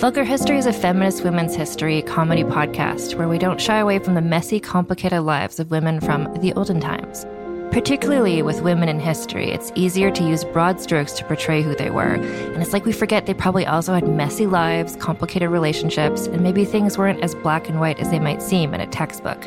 [0.00, 4.14] Vulgar History is a feminist women's history comedy podcast where we don't shy away from
[4.14, 7.26] the messy, complicated lives of women from the olden times.
[7.72, 11.90] Particularly with women in history, it's easier to use broad strokes to portray who they
[11.90, 16.40] were, and it's like we forget they probably also had messy lives, complicated relationships, and
[16.40, 19.44] maybe things weren't as black and white as they might seem in a textbook.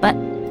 [0.00, 0.14] But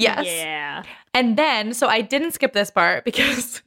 [0.00, 0.26] Yes.
[0.26, 0.82] Yeah.
[1.14, 3.62] And then, so I didn't skip this part because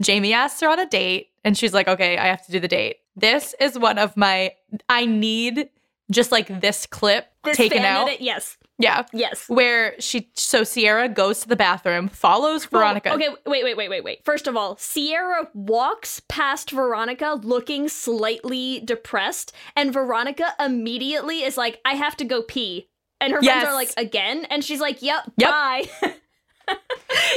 [0.00, 2.68] Jamie asks her on a date and she's like, okay, I have to do the
[2.68, 2.98] date.
[3.14, 4.52] This is one of my,
[4.88, 5.70] I need
[6.10, 8.08] just like this clip This taken out.
[8.08, 8.56] edit, yes.
[8.78, 9.04] Yeah.
[9.12, 9.48] Yes.
[9.48, 13.10] Where she, so Sierra goes to the bathroom, follows oh, Veronica.
[13.10, 14.24] Oh, okay, wait, wait, wait, wait, wait.
[14.24, 21.80] First of all, Sierra walks past Veronica looking slightly depressed, and Veronica immediately is like,
[21.84, 22.88] I have to go pee.
[23.20, 23.62] And her Yes.
[23.62, 24.44] friends are like, again?
[24.50, 25.50] And she's like, yep, Yep.
[25.50, 25.88] bye.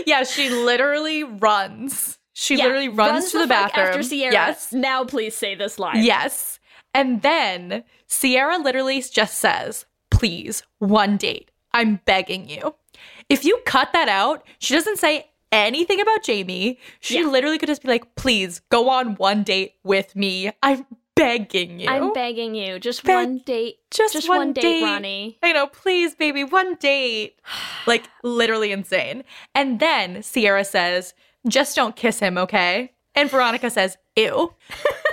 [0.06, 2.18] Yeah, she literally runs.
[2.34, 3.88] She Yeah, literally runs, to the, fuck bathroom.
[3.88, 4.72] After Sierra, Yes.
[4.74, 6.04] now please say this line.
[6.04, 6.60] Yes.
[6.94, 11.52] And then Sierra literally just says, please, one date.
[11.74, 12.76] I'm begging you.
[13.30, 16.80] If you cut that out, she doesn't say anything about Jamie.
[17.00, 17.28] She Yeah.
[17.28, 20.52] literally could just be like, please go on one date with me.
[20.64, 20.86] I'm
[21.20, 21.90] begging you.
[21.90, 22.80] I'm begging you.
[22.80, 23.78] Just Beg- one date.
[23.92, 25.38] just, just one, one date, date, Ronnie.
[25.44, 27.40] I know, please, baby, one date.
[27.88, 29.24] like literally insane.
[29.54, 31.14] And then Sierra says,
[31.48, 32.94] just don't kiss him, okay?
[33.16, 34.54] And Veronica says, ew.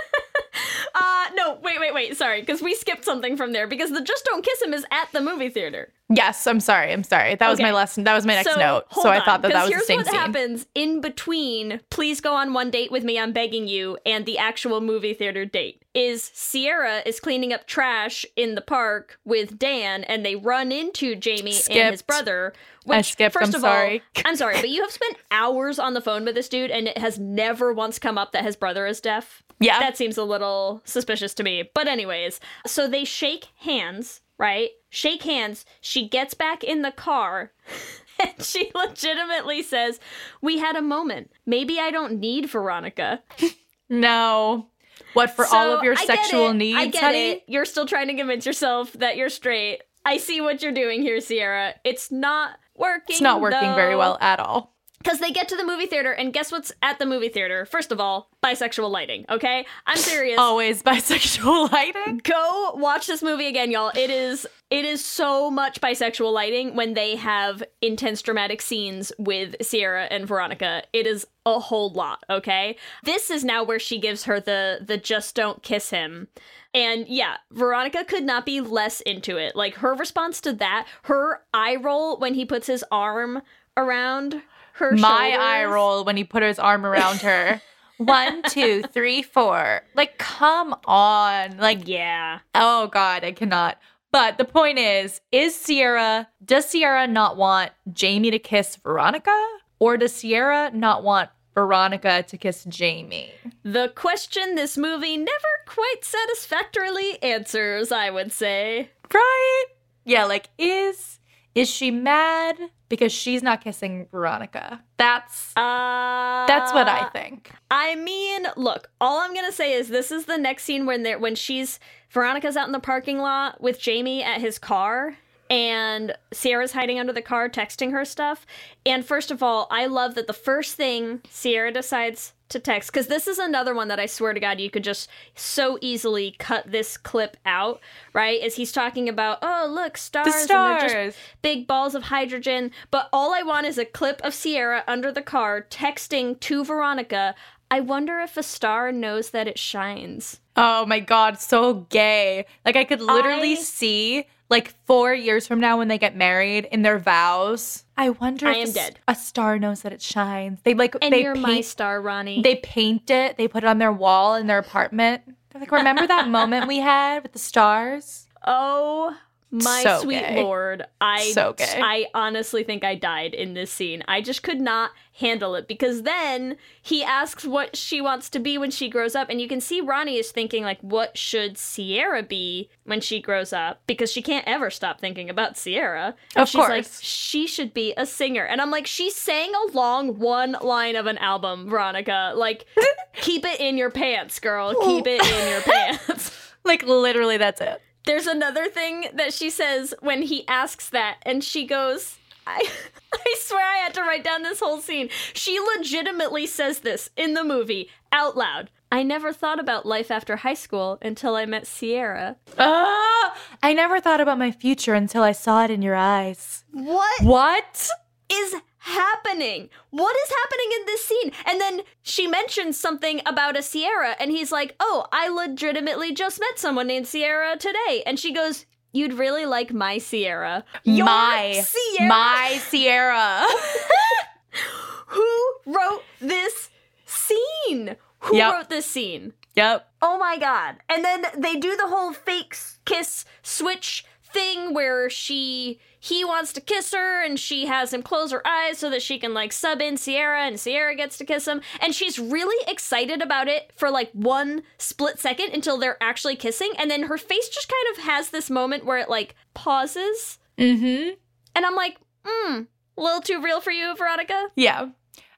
[1.79, 2.17] Wait, wait, wait.
[2.17, 5.11] Sorry, because we skipped something from there because the Just Don't Kiss Him is at
[5.11, 5.91] the movie theater.
[6.09, 6.93] Yes, I'm sorry.
[6.93, 7.35] I'm sorry.
[7.35, 7.69] That was Okay.
[7.69, 8.05] my lesson.
[8.05, 8.85] That was my next so, note.
[8.93, 10.15] So I on, thought that that was the here's same what scene.
[10.15, 14.37] happens in between please go on one date with me i'm begging you and the
[14.37, 20.03] actual movie theater date is sierra is cleaning up trash in the park with dan
[20.05, 22.07] and they run into jamie and his Skipped.
[22.07, 22.53] brother
[22.87, 24.01] I which skipped, first I'm of sorry.
[24.15, 26.87] all i'm sorry but you have spent hours on the phone with this dude and
[26.87, 29.79] it has never once come up that his brother is deaf Yeah.
[29.79, 31.69] that seems a little suspicious to me.
[31.73, 34.69] But, anyways, so they shake hands, right?
[34.89, 35.65] Shake hands.
[35.81, 37.51] She gets back in the car
[38.19, 39.99] and she legitimately says,
[40.41, 41.31] We had a moment.
[41.45, 43.21] Maybe I don't need Veronica.
[43.89, 44.67] No.
[45.13, 47.29] What for all of your I sexual needs, I get honey?
[47.31, 47.43] it.
[47.47, 49.81] You're still trying to convince yourself that you're straight.
[50.05, 51.73] I see what you're doing here, Sierra.
[51.85, 53.13] It's not working.
[53.13, 54.75] It's not working very well at all.
[54.99, 57.65] Because they get to the movie theater, and guess what's at the movie theater?
[57.65, 59.65] First of all, bisexual lighting, okay?
[59.85, 60.39] I'm serious.
[60.39, 62.21] Always bisexual lighting.
[62.23, 63.91] Go watch this movie again, y'all.
[63.95, 69.55] It is it is so much bisexual lighting when they have intense dramatic scenes with
[69.61, 70.83] Sierra and Veronica.
[70.91, 72.75] It is a whole lot, okay?
[73.03, 76.27] This is now where she gives her the the just don't kiss him.
[76.73, 79.55] And yeah, Veronica could not be less into it.
[79.55, 83.41] Like her response to that, her eye roll when he puts his arm
[83.77, 84.41] around
[84.77, 85.39] her My shoulders.
[85.39, 87.61] eye roll when he put his arm around her.
[87.97, 89.81] One, two, three, four.
[89.95, 91.57] Like, come on.
[91.57, 92.39] Like, Yeah.
[92.53, 93.79] oh God, I cannot.
[94.11, 99.35] But the point is, is Sierra, does Sierra not want Jamie to kiss Veronica?
[99.79, 103.31] Or does Sierra not want Veronica to kiss Jamie?
[103.63, 108.89] The question this movie never quite satisfactorily answers, I would say.
[109.13, 109.65] Right?
[110.05, 111.16] Yeah, like is
[111.57, 112.57] is she mad
[112.89, 114.83] because she's not kissing Veronica?
[114.97, 117.51] That's Uh that's what I think.
[117.71, 121.19] I mean, look, all I'm gonna say is this is the next scene when they're
[121.19, 125.17] when she's Veronica's out in the parking lot with Jamie at his car.
[125.49, 128.45] And Sierra's hiding under the car texting her stuff.
[128.85, 133.07] And first of all, I love that the first thing Sierra decides to text, because
[133.07, 136.71] this is another one that I swear to God you could just so easily cut
[136.71, 137.79] this clip out,
[138.13, 138.41] right?
[138.41, 141.15] Is he's talking about, oh, look, stars, and they're just stars.
[141.41, 142.71] big balls of hydrogen.
[142.91, 147.35] But all I want is a clip of Sierra under the car texting to Veronica.
[147.69, 150.39] I wonder if a star knows that it shines.
[150.55, 152.45] Oh my god, so gay.
[152.65, 156.65] Like I could literally I- see like 4 years from now when they get married
[156.71, 157.83] in their vows.
[157.97, 158.99] I wonder I if am a s- dead.
[159.07, 160.59] a star knows that it shines.
[160.63, 162.41] They like And they you're paint, my star, Ronnie.
[162.41, 165.23] they paint it, they put it on their wall in their apartment.
[165.49, 169.17] They're like, "Remember that moment we had with the stars?" oh
[169.49, 170.41] my So sweet gay.
[170.43, 170.83] lord.
[170.99, 171.79] I So gay.
[171.81, 174.03] I honestly think I died in this scene.
[174.07, 178.57] I just could not handle it because then he asks what she wants to be
[178.57, 182.21] when she grows up and you can see Ronnie is thinking like what should Sierra
[182.21, 186.13] be when she grows up because she can't ever stop thinking about Sierra.
[186.35, 187.01] And Of she's like course.
[187.01, 188.43] she should be a singer.
[188.43, 192.33] And I'm like she sang along one line of an album, Veronica.
[192.35, 192.65] Like
[193.13, 194.75] keep it in your pants, girl.
[194.83, 195.61] Keep it in your
[196.07, 196.31] pants.
[196.65, 197.81] Like literally that's it.
[198.07, 202.67] There's another thing that she says when he asks that, and she goes, I,
[203.13, 205.09] I swear I had to write down this whole scene.
[205.33, 208.69] She legitimately says this in the movie out loud.
[208.89, 212.37] I never thought about life after high school until I met Sierra.
[212.57, 216.63] Ah, I never thought about my future until I saw it in your eyes.
[216.71, 217.89] What What?
[218.31, 218.55] is
[218.87, 219.69] happening?
[219.91, 221.31] What is happening in this scene?
[221.45, 226.39] And then she mentions something about a Sierra, and he's like, Oh, I legitimately just
[226.39, 228.03] met someone named Sierra today.
[228.05, 230.63] And she goes, You'd really like my Sierra.
[230.83, 232.09] Your my Sierra?
[232.09, 233.43] my Sierra.
[235.07, 236.69] Who wrote this
[237.05, 237.95] scene?
[238.21, 238.53] Who Yep.
[238.53, 239.33] wrote this scene?
[239.55, 239.89] yep.
[240.01, 240.77] Oh my god.
[240.89, 246.61] And then they do the whole fake kiss switch thing where she he wants to
[246.61, 249.81] kiss her and she has him close her eyes so that she can like sub
[249.81, 253.89] in Sierra and Sierra gets to kiss him and she's really excited about it for
[253.89, 258.03] like one split second until they're actually kissing and then her face just kind of
[258.03, 261.09] has this moment where it like pauses Mm-hmm.
[261.55, 262.61] and I'm like, "Hmm,
[262.97, 264.89] a little too real for you, Veronica?" Yeah.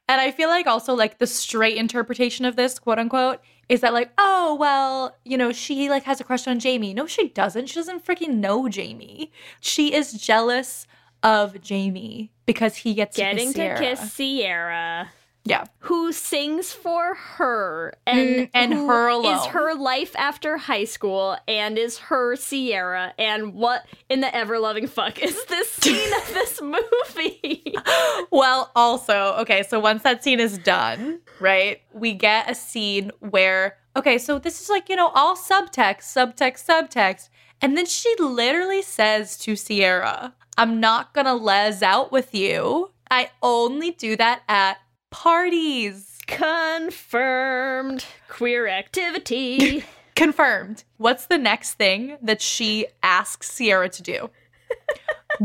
[0.10, 3.93] And I feel like also like the straight interpretation of this, quote unquote, is that
[3.93, 6.95] like, oh well, you know, she like has a crush on Jamie.
[6.95, 7.68] No, she doesn't.
[7.68, 9.32] She doesn't freaking know Jamie.
[9.60, 10.88] She is jealous
[11.22, 13.80] of Jamie because he gets Getting to kiss, to Sierra.
[13.80, 15.10] kiss Sierra.
[15.46, 15.66] Yeah.
[15.80, 21.78] who sings for her and Mm, and her is her life after high school and
[21.78, 26.62] is her Sierra and what in the ever loving fuck is this scene of this
[26.62, 27.76] movie?
[28.32, 33.78] Well, also, okay, so once that scene is done, right, we get a scene where,
[33.96, 37.30] okay, so this is like, you know, all subtext, subtext, subtext.
[37.62, 42.92] And then she literally says to Sierra, I'm not gonna les out with you.
[43.10, 44.78] I only do that at
[45.10, 46.18] parties.
[46.28, 49.84] Confirmed queer activity.
[50.16, 50.84] Confirmed.
[50.97, 54.30] What's the next thing that she asks Sierra to do?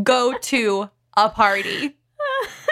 [0.02, 1.96] Go to a party.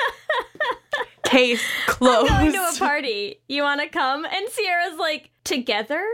[1.25, 2.29] Case closed.
[2.29, 3.41] Going to a party.
[3.49, 4.25] You want to come?
[4.25, 6.05] And Sierra's like, together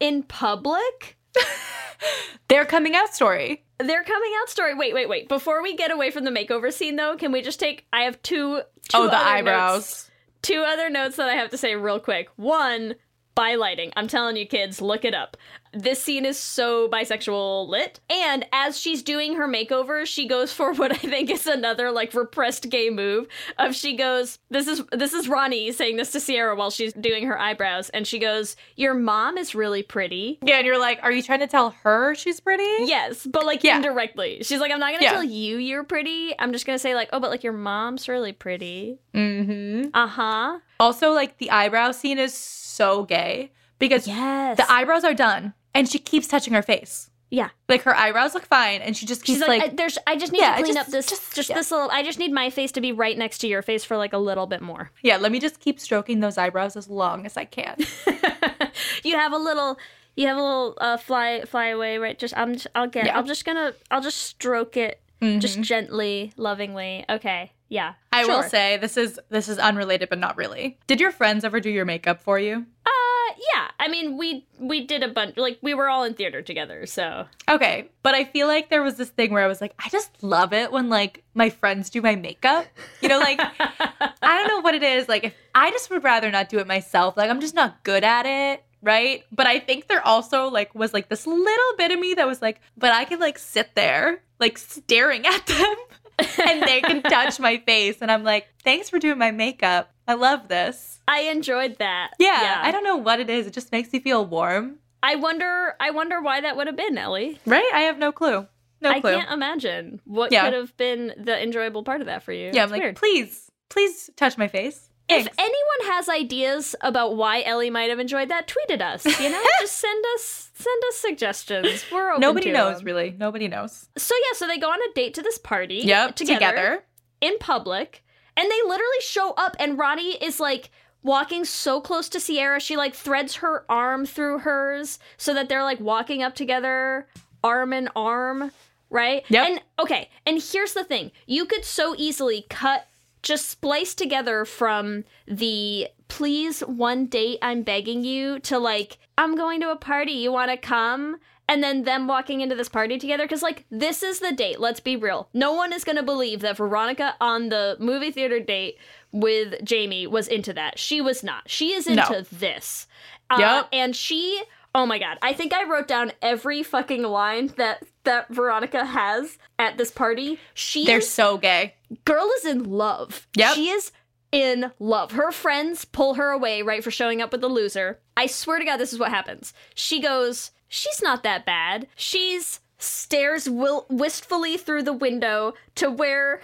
[0.00, 1.16] in public?
[2.48, 3.64] Their coming out story.
[3.78, 4.74] Their coming out story.
[4.74, 5.28] Wait, wait, wait.
[5.28, 7.86] Before we get away from the makeover scene, though, can we just take?
[7.92, 8.62] I have two.
[8.88, 9.74] two oh, the eyebrows.
[9.74, 10.10] notes.
[10.42, 12.28] Two other notes that I have to say real quick.
[12.36, 12.94] One,
[13.38, 13.92] lighting.
[13.96, 15.36] I'm telling you, kids, look it up.
[15.74, 18.00] This scene is so bisexual lit.
[18.08, 22.14] And as she's doing her makeover, she goes for what I think is another like
[22.14, 23.26] repressed gay move.
[23.58, 27.26] Of she goes, this is this is Ronnie saying this to Sierra while she's doing
[27.26, 31.12] her eyebrows, and she goes, "Your mom is really pretty." Yeah, and you're like, are
[31.12, 32.64] you trying to tell her she's pretty?
[32.86, 33.76] Yes, but like Yeah.
[33.76, 34.38] indirectly.
[34.42, 35.12] She's like, I'm not gonna Yeah.
[35.12, 36.34] tell you you're pretty.
[36.38, 38.98] I'm just gonna say like, oh, but like your mom's really pretty.
[39.14, 39.88] Mm-hmm.
[39.92, 40.58] Uh huh.
[40.80, 42.67] Also, like the eyebrow scene is so
[43.08, 44.56] gay because Yes.
[44.56, 47.10] the eyebrows are done and she keeps touching her face.
[47.30, 47.50] yeah.
[47.68, 49.98] Like her eyebrows look fine and she just keeps She's like, like, I, there's.
[50.06, 51.06] I just need Yeah, to clean just- up this.
[51.06, 51.56] just- Just, yeah.
[51.56, 51.90] this little.
[51.90, 54.18] I just need my face to be right next to your face for like a
[54.18, 54.90] little bit more.
[55.02, 57.76] yeah, let me just keep stroking those eyebrows as long as I can.
[59.04, 59.78] you have a little.
[60.16, 62.18] You have a little uh, fly fly away, right?
[62.18, 62.54] Just I'm.
[62.54, 63.06] Just, I'll get.
[63.06, 63.18] Yeah.
[63.18, 63.74] I'm just gonna.
[63.90, 67.04] I'll just stroke it, just gently, lovingly.
[67.08, 67.52] Okay.
[67.68, 67.94] Yeah.
[68.18, 70.78] I will say this is this is unrelated but not really.
[70.86, 72.66] Did your friends ever do your makeup for you?
[72.86, 73.70] Uh, yeah.
[73.78, 75.36] I mean, we we did a bunch.
[75.36, 78.96] Like we were all in theater together, so Okay, but I feel like there was
[78.96, 82.02] this thing where I was like, I just love it when like my friends do
[82.02, 82.66] my makeup.
[83.00, 85.08] You know, like I don't know what it is.
[85.08, 87.16] Like if I just would rather not do it myself.
[87.16, 89.24] Like I'm just not good at it, right?
[89.32, 92.42] But I think there also like was like this little bit of me that was
[92.42, 95.76] like, but I can like sit there like staring at them
[96.48, 99.92] and they can touch my face and I'm like, thanks for doing my makeup.
[100.06, 101.00] I love this.
[101.06, 102.10] I enjoyed that.
[102.18, 103.46] Yeah, I don't know what it is.
[103.46, 104.76] It just makes me feel warm.
[105.02, 105.74] I wonder.
[105.78, 107.38] I wonder why that would have been, Ellie.
[107.46, 107.70] Right?
[107.72, 108.46] I have no clue.
[108.80, 109.12] No I clue.
[109.16, 110.44] can't imagine what Yeah.
[110.44, 112.50] could have been the enjoyable part of that for you.
[112.52, 112.96] Yeah, I'm like, weird.
[112.96, 114.88] please, please touch my face.
[115.10, 119.04] If anyone has ideas about why Ellie might have enjoyed that, tweet at us.
[119.20, 121.84] You know, just send us send us suggestions.
[121.92, 122.86] We're open Nobody knows, them.
[122.86, 123.14] really.
[123.18, 123.88] Nobody knows.
[123.96, 125.82] So yeah, so they go on a date to this party.
[125.84, 126.84] Yep, together, together.
[127.20, 128.04] in public,
[128.36, 130.70] and they literally show up, and Ronnie is like
[131.02, 135.62] walking so close to Sierra, she like threads her arm through hers so that they're
[135.62, 137.06] like walking up together,
[137.42, 138.50] arm in arm,
[138.90, 139.24] right?
[139.28, 139.46] Yep.
[139.48, 142.86] And okay, and here's the thing: you could so easily cut.
[143.28, 149.60] Just spliced together from the please one date I'm begging you to like I'm going
[149.60, 153.24] to a party you want to come and then them walking into this party together
[153.24, 156.40] because like this is the date let's be real no one is going to believe
[156.40, 158.78] that veronica on the movie theater date
[159.12, 162.22] with jamie was into that she was not she is into No.
[162.32, 162.86] this
[163.28, 163.68] uh, Yep.
[163.74, 164.42] and she
[164.74, 169.36] oh my god i think i wrote down every fucking line that that veronica has
[169.58, 171.74] at this party she They're so gay.
[172.04, 173.26] Girl is in love.
[173.36, 173.54] Yep.
[173.54, 173.92] She is
[174.32, 175.12] in love.
[175.12, 178.00] Her friends pull her away, right, for showing up with the loser.
[178.16, 179.52] I swear to God, this is what happens.
[179.74, 181.88] She goes, She's not that bad.
[181.96, 186.40] She's stares wil- wistfully through the window to where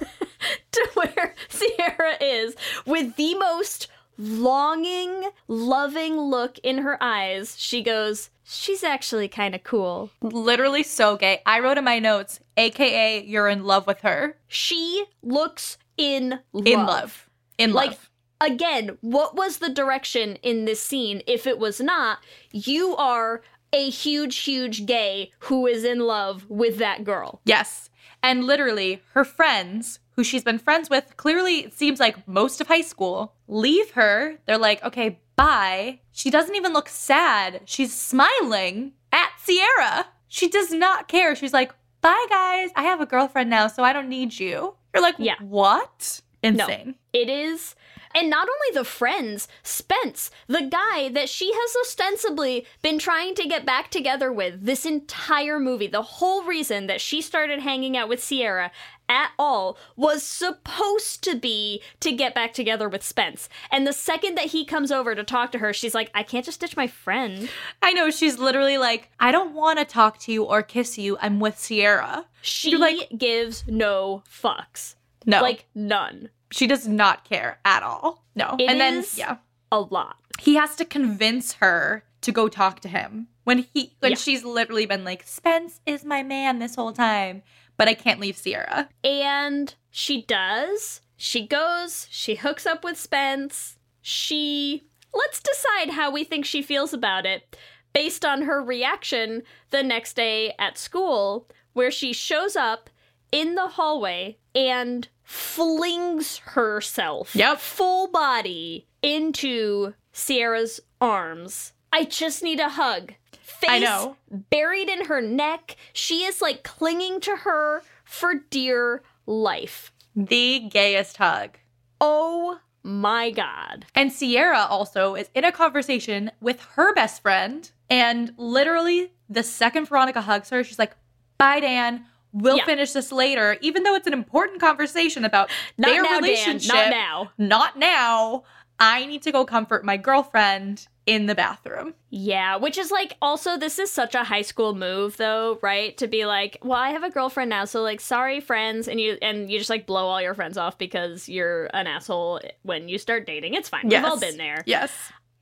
[0.72, 2.54] to where Sierra is
[2.86, 3.88] with the most
[4.18, 7.54] longing, loving look in her eyes.
[7.58, 10.10] She goes, She's actually kind of cool.
[10.22, 11.42] Literally so gay.
[11.44, 14.38] I wrote in my notes, AKA, you're in love with her.
[14.48, 16.66] She looks in love.
[16.66, 17.28] In love.
[17.58, 18.10] In Like, love.
[18.40, 21.22] again, what was the direction in this scene?
[21.26, 22.18] If it was not,
[22.50, 27.42] you are a huge, huge gay who is in love with that girl.
[27.44, 27.90] Yes.
[28.22, 32.66] And literally, her friends, who she's been friends with, clearly it seems like most of
[32.66, 34.34] high school, leave her.
[34.46, 36.00] They're like, okay, bye.
[36.10, 37.60] She doesn't even look sad.
[37.66, 40.06] She's smiling at Sierra.
[40.26, 41.36] She does not care.
[41.36, 42.70] She's like, bye, guys.
[42.74, 44.74] I have a girlfriend now, so I don't need you.
[44.92, 45.36] You're like, Yeah.
[45.38, 46.20] what?
[46.42, 46.96] Insane.
[47.12, 47.76] It is.
[48.14, 53.46] And not only the friends, Spence, the guy that she has ostensibly been trying to
[53.46, 58.08] get back together with this entire movie, the whole reason that she started hanging out
[58.08, 58.72] with Sierra
[59.08, 63.48] at all was supposed to be to get back together with Spence.
[63.70, 66.44] And the second that he comes over to talk to her, she's like, I can't
[66.44, 67.48] just ditch my friend.
[67.82, 68.10] I know.
[68.10, 71.16] She's literally like, I don't want to talk to you or kiss you.
[71.20, 72.26] I'm with Sierra.
[72.42, 74.94] She You're like- gives no fucks.
[75.26, 75.42] No.
[75.42, 76.30] Like, none.
[76.50, 78.24] she does not care at all.
[78.34, 78.56] No.
[78.58, 79.36] It and then, yeah.
[79.70, 80.16] A lot.
[80.40, 84.16] he has to convince her to go talk to him when he when Yeah.
[84.16, 87.42] she's literally been like spence is my man this whole time
[87.76, 91.00] but i can't leave sierra And she does.
[91.16, 93.78] She goes, she hooks up with Spence.
[94.00, 94.84] She.
[95.12, 97.56] Let's decide how we think she feels about it
[97.92, 102.90] based on her reaction the next day at school, where she shows up
[103.32, 107.58] in the hallway and flings herself, Yep.
[107.58, 111.72] full body, into Sierra's arms.
[111.92, 113.14] I just need a hug.
[113.42, 114.16] Face I know.
[114.30, 115.76] buried in her neck.
[115.92, 119.92] She is like clinging to her for dear life.
[120.16, 121.58] the gayest hug
[122.00, 123.84] Oh my god.
[123.94, 129.86] and sierra also is in a conversation with her best friend and literally the second
[129.88, 130.96] veronica hugs her she's like
[131.36, 132.64] bye dan we'll Yeah.
[132.64, 136.22] finish this later even though it's an important conversation about Not their now, Dan.
[136.22, 137.32] relationship Not now.
[137.36, 138.44] not now
[138.80, 143.56] i need to go comfort my girlfriend in the bathroom Yeah, which is like also
[143.56, 145.96] this is such a high school move though, right?
[145.96, 149.16] To be like, well, I have a girlfriend now, so like sorry friends and you
[149.22, 152.98] and you just like blow all your friends off because you're an asshole when you
[152.98, 153.54] start dating.
[153.54, 153.88] It's fine.
[153.88, 154.62] We've all been there.
[154.66, 154.92] yes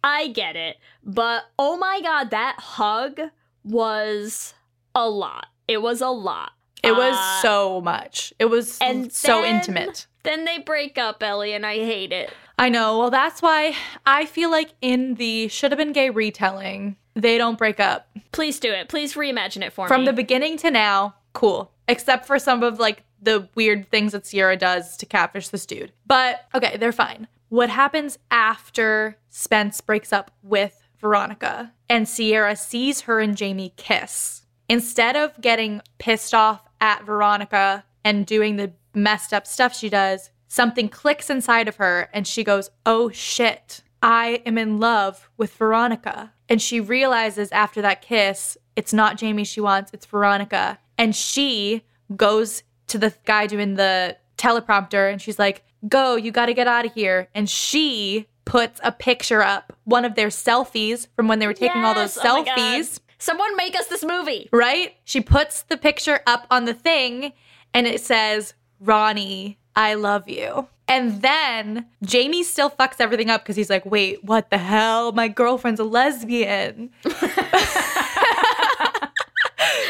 [0.04, 0.76] I get it.
[1.02, 3.18] But oh my god, that hug
[3.64, 4.54] was
[4.94, 5.46] a lot.
[5.66, 6.52] It was a lot.
[6.84, 8.32] It was Uh, so much.
[8.38, 10.06] It was and so then- intimate.
[10.26, 12.32] Then they break up, Ellie, and I hate it.
[12.58, 12.98] I know.
[12.98, 17.56] Well, that's why I feel like in the should have been gay retelling, they don't
[17.56, 18.08] break up.
[18.32, 18.88] Please do it.
[18.88, 20.06] Please reimagine it for From me.
[20.06, 21.70] From the beginning to now, cool.
[21.86, 25.92] Except for some of like the weird things that Sierra does to catfish this dude.
[26.06, 27.28] But okay, they're fine.
[27.48, 34.42] What happens after Spence breaks up with Veronica and Sierra sees her and Jamie kiss?
[34.68, 40.30] Instead of getting pissed off at Veronica and doing the messed up stuff she does,
[40.48, 45.54] something clicks inside of her and she goes, Oh shit, I am in love with
[45.54, 46.32] Veronica.
[46.48, 50.78] And she realizes after that kiss, it's not Jamie she wants, it's Veronica.
[50.96, 51.82] And she
[52.16, 56.86] goes to the guy doing the teleprompter and she's like, Go, you gotta get out
[56.86, 57.28] of here.
[57.34, 61.84] And she puts a picture up, one of their selfies from when they were taking
[61.84, 62.24] all those Yes!
[62.24, 64.48] Oh selfies Someone make us this movie.
[64.52, 64.94] right?
[65.04, 67.32] She puts the picture up on the thing
[67.74, 70.68] and it says, Ronnie, I love you.
[70.88, 75.10] And then Jamie still fucks everything up because he's like, wait, what the hell?
[75.12, 76.90] My girlfriend's a lesbian.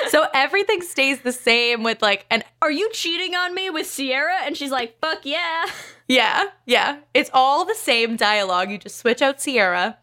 [0.08, 4.38] so everything stays the same with like and Are you cheating on me with Sierra?
[4.44, 5.66] And she's like, fuck yeah.
[6.08, 6.98] Yeah, yeah.
[7.14, 8.70] It's all the same dialogue.
[8.70, 9.98] You just switch out Sierra,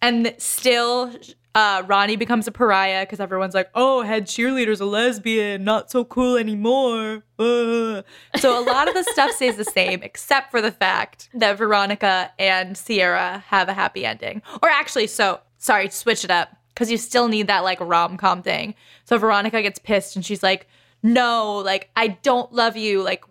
[0.00, 1.12] and still,
[1.58, 6.04] uh, Ronnie becomes a pariah because everyone's like, "Oh, head cheerleader's a lesbian, not so
[6.04, 8.02] cool anymore." Uh.
[8.36, 12.30] So a lot of the stuff stays the same, except for the fact that Veronica
[12.38, 14.40] and Sierra have a happy ending.
[14.62, 18.40] Or actually, so sorry, switch it up because you still need that like rom com
[18.40, 18.76] thing.
[19.04, 20.68] So Veronica gets pissed and she's like,
[21.02, 23.02] "No, like I don't love you.
[23.02, 23.24] Like,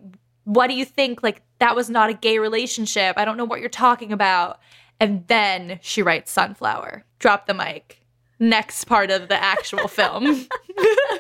[0.44, 1.24] what do you think?
[1.24, 3.18] Like, that was not a gay relationship.
[3.18, 4.60] I don't know what you're talking about.
[5.00, 7.06] And then she writes Sunflower.
[7.20, 7.97] Drop the mic.
[8.40, 10.48] Next part of the actual film.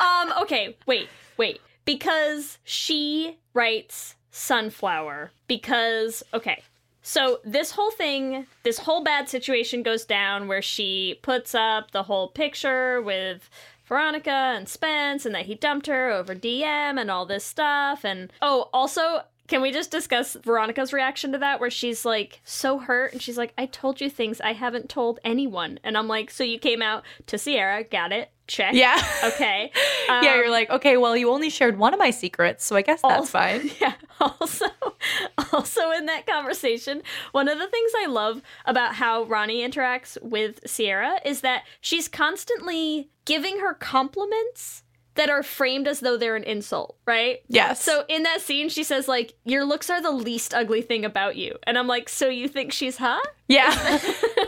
[0.00, 1.60] Um, okay, wait, wait.
[1.84, 5.32] because she writes Sunflower.
[5.46, 6.62] Because, okay,
[7.02, 12.04] so this whole thing, this whole bad situation goes down where she puts up the
[12.04, 13.48] whole picture with
[13.86, 18.04] Veronica and Spence and that he dumped her over DM and all this stuff.
[18.04, 22.78] And oh, also, can we just discuss Veronica's reaction to that where she's like so
[22.78, 25.80] hurt and she's like, I told you things I haven't told anyone.
[25.82, 28.74] And I'm like, so you came out to Sierra, got it, check.
[28.74, 29.02] Yeah.
[29.24, 29.72] Okay.
[30.08, 32.82] yeah, you're Um, like, okay, well, you only shared one of my secrets, so I
[32.82, 33.70] guess that's Also- fine.
[33.80, 33.94] Yeah.
[34.20, 34.66] Also,
[35.52, 40.60] also in that conversation, one of the things I love about how Ronnie interacts with
[40.68, 44.82] Sierra is that she's constantly giving her compliments
[45.18, 47.40] that are framed as though they're an insult, right?
[47.48, 47.82] Yes.
[47.82, 51.36] So in that scene, she says like, "Your looks are the least ugly thing about
[51.36, 53.68] you," and I'm like, "So you think she's hot?" Yeah.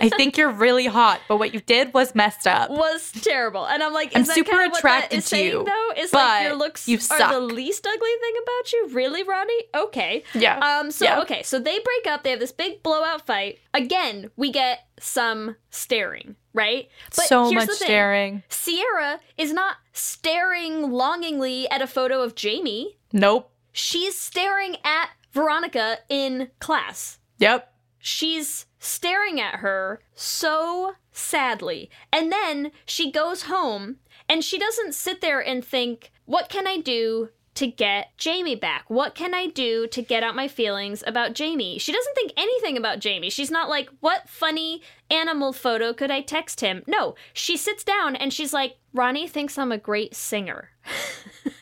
[0.02, 2.70] I think you're really hot, but what you did was messed up.
[2.70, 6.02] Was terrible, and I'm like, I'm super kind of what that attracted to you, Though
[6.02, 7.30] is but like your looks you are suck.
[7.32, 8.88] the least ugly thing about you.
[8.92, 9.64] Really, Ronnie?
[9.74, 10.24] Okay.
[10.34, 10.58] Yeah.
[10.58, 10.90] Um.
[10.90, 11.20] So Yeah.
[11.22, 11.42] okay.
[11.42, 12.22] So they break up.
[12.24, 13.58] They have this big blowout fight.
[13.74, 16.88] Again, we get some staring, right?
[17.16, 17.86] But so here's much the thing.
[17.86, 18.42] staring.
[18.48, 22.98] Sierra is not staring longingly at a photo of Jamie.
[23.12, 23.50] Nope.
[23.72, 27.18] She's staring at Veronica in class.
[27.38, 27.72] Yep.
[27.98, 31.90] She's staring at her so sadly.
[32.12, 33.96] And then she goes home
[34.28, 37.30] and she doesn't sit there and think, what can I do
[37.60, 38.84] to get Jamie back?
[38.88, 41.78] What can I do to get out my feelings about Jamie?
[41.78, 43.30] She doesn't think anything about Jamie.
[43.30, 46.82] She's not like, what funny animal photo could I text him?
[46.86, 50.70] No, she sits down and she's like, Ronnie thinks I'm a great singer.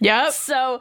[0.00, 0.32] Yep.
[0.32, 0.80] So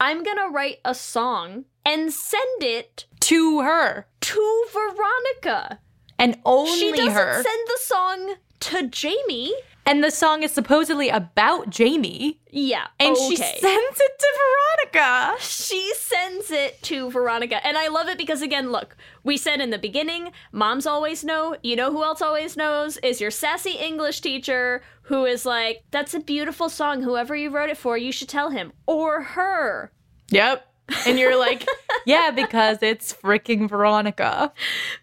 [0.00, 4.06] I'm gonna write a song and send it To her.
[4.20, 5.80] to Veronica.
[6.18, 7.42] And only She doesn't her.
[7.42, 9.52] send the song to Jamie.
[9.86, 12.40] And the song is supposedly about Jamie.
[12.50, 12.88] Yeah.
[12.98, 13.28] And okay.
[13.28, 14.38] she sends it to
[14.82, 15.36] Veronica.
[15.40, 17.64] she sends it to Veronica.
[17.64, 21.56] And I love it because, again, look, we said in the beginning, moms always know.
[21.62, 22.96] You know who else always knows?
[22.98, 27.02] Is your sassy English teacher who is like, that's a beautiful song.
[27.02, 28.72] Whoever you wrote it for, you should tell him.
[28.86, 29.92] Or her.
[30.30, 30.66] Yep.
[31.06, 31.66] And you're like,
[32.06, 34.52] yeah, because it's freaking Veronica.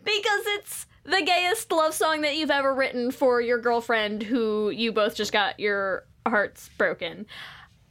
[0.03, 4.91] Because it's the gayest love song that you've ever written for your girlfriend who you
[4.91, 7.25] both just got your hearts broken.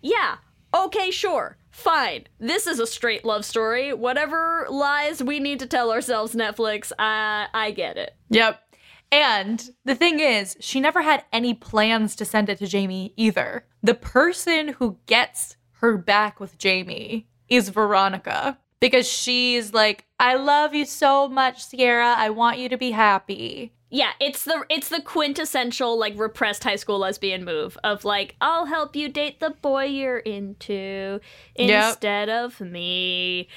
[0.00, 0.36] Yeah,
[0.74, 1.56] okay, sure.
[1.70, 2.24] Fine.
[2.38, 3.92] This is a straight love story.
[3.92, 8.14] Whatever lies we need to tell ourselves, Netflix, I, I get it.
[8.30, 8.60] Yep.
[9.10, 13.66] And the thing is, she never had any plans to send it to Jamie either.
[13.82, 20.74] The person who gets her back with Jamie is Veronica because she's like, I love
[20.74, 22.14] you so much, Sierra.
[22.18, 23.72] I want you to be happy.
[23.90, 28.64] Yeah, it's the it's the quintessential like repressed high school lesbian move of like I'll
[28.66, 31.20] help you date the boy you're into
[31.56, 31.90] Yep.
[31.90, 33.48] instead of me.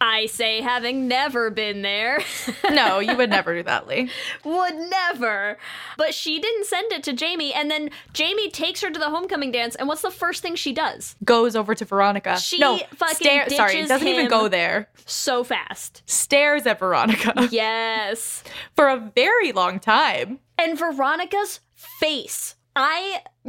[0.00, 2.20] I say having never been there.
[2.70, 4.10] No, you would never do that, Leigh.
[4.44, 5.56] would never.
[5.96, 9.50] But she didn't send it to Jamie, and then Jamie takes her to the homecoming
[9.52, 11.14] dance, and what's the first thing she does?
[11.24, 12.38] Goes over to Veronica.
[12.38, 14.88] She no, fucking stare- sorry, doesn't even go there.
[15.06, 16.02] So fast.
[16.06, 18.42] Stares at Veronica Yes.
[18.74, 20.40] for a very long time.
[20.58, 22.55] And Veronica's face.
[22.76, 23.22] I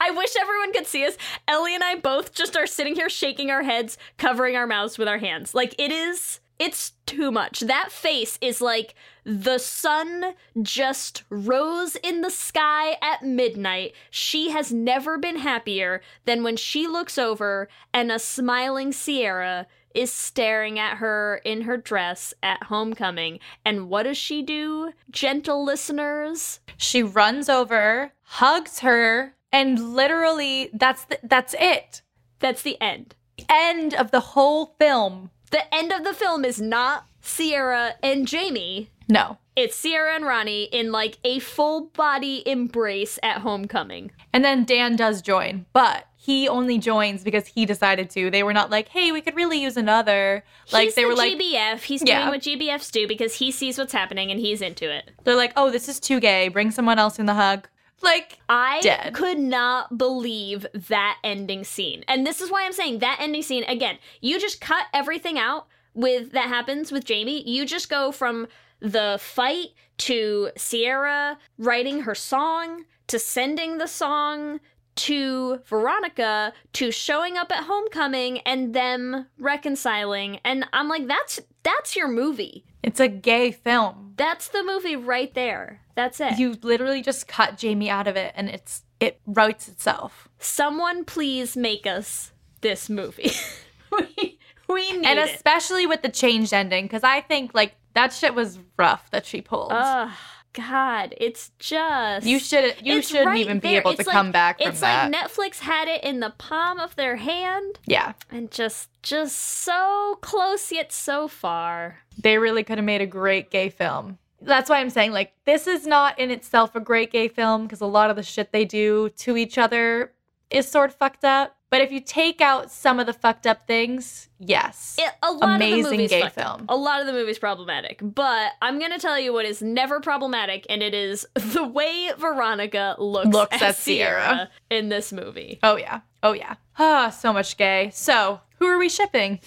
[0.00, 1.16] I wish everyone could see us.
[1.46, 5.08] Ellie and I both just are sitting here shaking our heads, covering our mouths with
[5.08, 5.54] our hands.
[5.54, 7.60] Like it is it's too much.
[7.60, 13.94] That face is like the sun just rose in the sky at midnight.
[14.10, 20.12] She has never been happier than when she looks over and a smiling Sierra is
[20.12, 23.38] staring at her in her dress at homecoming.
[23.64, 26.60] And what does she do, gentle listeners?
[26.76, 32.02] She runs over, hugs her, and literally that's the, that's it.
[32.40, 33.14] That's the end.
[33.48, 35.30] End of the whole film.
[35.50, 38.90] The end of the film is not Sierra and Jamie.
[39.08, 39.38] No.
[39.54, 44.10] It's Sierra and Ronnie in like a full body embrace at homecoming.
[44.32, 48.30] And then Dan does join, but he only joins because he decided to.
[48.30, 51.16] They were not like, "Hey, we could really use another." Like he's they the were
[51.16, 51.80] like, GBF.
[51.82, 52.20] He's Yeah.
[52.20, 55.10] doing what GBFs do because he sees what's happening and he's into it.
[55.24, 56.46] they're like, "Oh, this is too gay.
[56.48, 57.66] Bring someone else in the hug."
[58.02, 59.14] Like, I Dead.
[59.14, 62.04] could not believe that ending scene.
[62.08, 63.98] And this is why I'm saying that ending scene again.
[64.20, 67.48] You just cut everything out with that happens with Jamie.
[67.48, 68.46] You just go from
[68.80, 69.68] the fight
[69.98, 74.58] to Sierra writing her song to sending the song
[74.94, 81.94] to Veronica to showing up at homecoming and them reconciling and I'm like that's that's
[81.96, 82.64] your movie.
[82.82, 84.14] it's a gay film.
[84.16, 85.80] That's the movie right there.
[85.94, 86.38] That's it.
[86.38, 90.28] You literally just cut Jamie out of it and it's it writes itself.
[90.38, 93.32] Someone please make us this movie.
[93.92, 94.38] we
[94.68, 95.34] we need and it.
[95.34, 99.40] especially with the changed ending, because I think like that shit was rough that she
[99.40, 99.72] pulled.
[99.72, 100.12] Oh
[100.54, 103.80] God, it's just you should you shouldn't right even be there.
[103.80, 105.10] able to It's come back from It's that.
[105.10, 110.18] like Netflix had it in the palm of their hand yeah, and just just so
[110.20, 112.00] close yet so far.
[112.18, 114.18] they really could have made a great gay film.
[114.40, 117.80] That's why I'm saying like this is not in itself a great gay film because
[117.80, 120.12] a lot of the shit they do to each other
[120.50, 121.56] is sort of fucked up.
[121.72, 124.96] But if you take out some of the fucked up things, yes.
[125.00, 126.58] It, a lot of the movie's gay fucked up.
[126.58, 126.66] film.
[126.68, 130.66] A lot of the movie's problematic, but I'm gonna tell you what is never problematic,
[130.68, 134.20] and it is the way Veronica looks, Looks at, at Sierra.
[134.22, 134.50] Sierra.
[134.70, 135.58] in this movie.
[135.62, 136.02] oh yeah.
[136.22, 136.56] Oh yeah.
[136.78, 137.90] Ah, so much gay.
[137.94, 139.40] So, who are we shipping?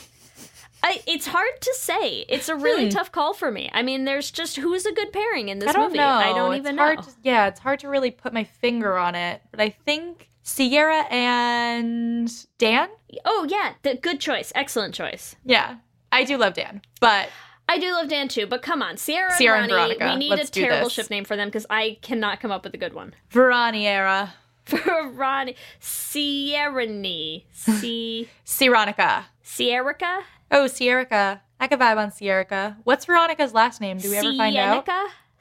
[0.83, 2.25] I, it's hard to say.
[2.27, 2.89] It's a really Hmm.
[2.89, 3.69] tough call for me.
[3.73, 5.97] I mean, there's just who's a good pairing in this I don't movie.
[5.97, 6.05] know.
[6.07, 6.95] I don't even know.
[6.95, 11.05] To, yeah, it's hard to really put my finger on it, but I think Sierra
[11.09, 12.89] and Dan.
[13.25, 15.35] Oh yeah, the, good choice, excellent choice.
[15.43, 15.77] Yeah,
[16.11, 17.29] I do love Dan, but
[17.67, 20.29] I do love Dan too, but come on, Sierra, Sierra and and Veronica, we need
[20.29, 22.93] let's a terrible ship name for them because I cannot come up with a good
[22.93, 23.15] one.
[23.31, 24.33] Veroniera,
[24.65, 27.47] For Ronnie, Sierra-nie.
[27.51, 28.29] C.
[28.43, 29.25] Sierrica,
[30.51, 31.41] Oh, Sierrica.
[31.59, 32.77] I could vibe on Sierrica.
[32.83, 33.97] What's Veronica's last name?
[33.97, 34.87] Do we ever find out?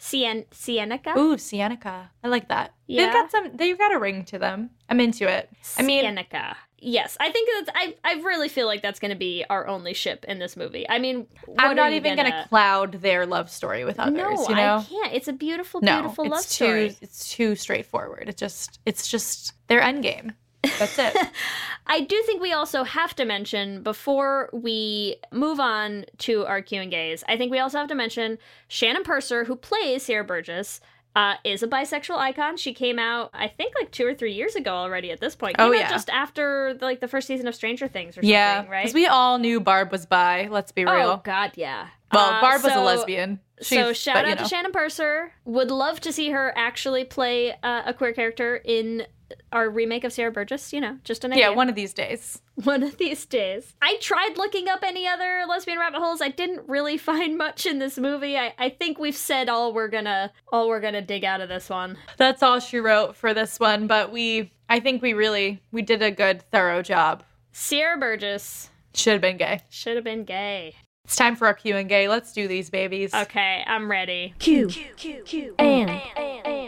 [0.04, 0.10] Sienica?
[0.10, 1.16] Sien- Sienica?
[1.16, 2.08] Ooh, Sienica.
[2.22, 2.74] I like that.
[2.86, 3.04] Yeah.
[3.04, 3.56] They've got some.
[3.56, 4.70] They've got a ring to them.
[4.88, 5.48] I'm into it.
[5.78, 6.56] I mean, Sienica.
[6.78, 7.70] Yes, I think that's.
[7.74, 10.86] I I really feel like that's going to be our only ship in this movie.
[10.88, 11.26] I mean,
[11.58, 12.46] I'm not even gonna...
[12.48, 14.14] cloud their love story with others.
[14.14, 14.76] No, you know.
[14.76, 15.14] I can't.
[15.14, 16.48] It's a beautiful, no, beautiful it's love too.
[16.48, 16.96] story.
[17.00, 18.28] It's too straightforward.
[18.28, 18.80] It just.
[18.84, 20.34] It's just their end game.
[20.78, 21.16] That's it.
[21.86, 26.80] I do think we also have to mention before we move on to our Q
[26.80, 27.22] and gays.
[27.28, 28.38] I think we also have to mention
[28.68, 30.80] Shannon Purser, who plays Sierra Burgess.
[31.16, 32.56] Uh, is a bisexual icon.
[32.56, 35.12] She came out, I think, like two or three years ago already.
[35.12, 35.88] At this point, came Oh, yeah.
[35.88, 38.82] just after like the first season of Stranger Things or something, yeah, right?
[38.82, 40.48] because we all knew Barb was bi.
[40.50, 40.92] Let's be real.
[41.10, 41.20] oh.
[41.22, 41.86] God, yeah.
[42.12, 43.38] well, Uh, Barb was a so- lesbian.
[43.60, 44.42] so shout but, out know.
[44.42, 45.30] to Shannon Purser.
[45.44, 49.06] Would love to see her actually play uh, a queer character in
[49.52, 50.72] our remake of Sierra Burgess.
[50.72, 51.50] You know, just an idea.
[51.50, 52.40] Yeah, one of these days.
[52.62, 53.74] One of these days.
[53.82, 56.20] I tried looking up any other lesbian rabbit holes.
[56.22, 58.38] I didn't really find much in this movie.
[58.38, 61.68] I, I think we've said all we're gonna all we're gonna dig out of this
[61.68, 61.96] one.
[62.16, 64.52] That's all she wrote for this one, but we.
[64.68, 67.22] I think we really we did a good thorough job.
[67.52, 69.60] Sierra Burgess Should have been gay.
[69.68, 70.74] should have been gay.
[71.04, 72.08] It's time for our Q and gay.
[72.08, 73.12] Let's do these babies.
[73.12, 74.32] Okay, I'm ready.
[74.38, 76.00] Q Q, Q, Q and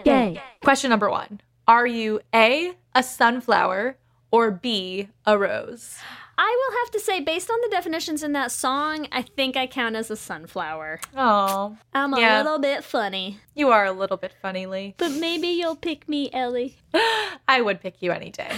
[0.04, 0.42] gay.
[0.62, 3.96] Question number one: Are you a a sunflower
[4.30, 5.98] or b a rose?
[6.38, 9.66] I will have to say, based on the definitions in that song, I think I
[9.66, 11.00] count as a sunflower.
[11.16, 12.36] Oh, I'm a Yeah.
[12.42, 13.40] little bit funny.
[13.54, 14.94] you are a little bit funny, Leigh.
[14.98, 16.76] But maybe you'll pick me, Ellie.
[17.48, 18.50] I would pick you any day.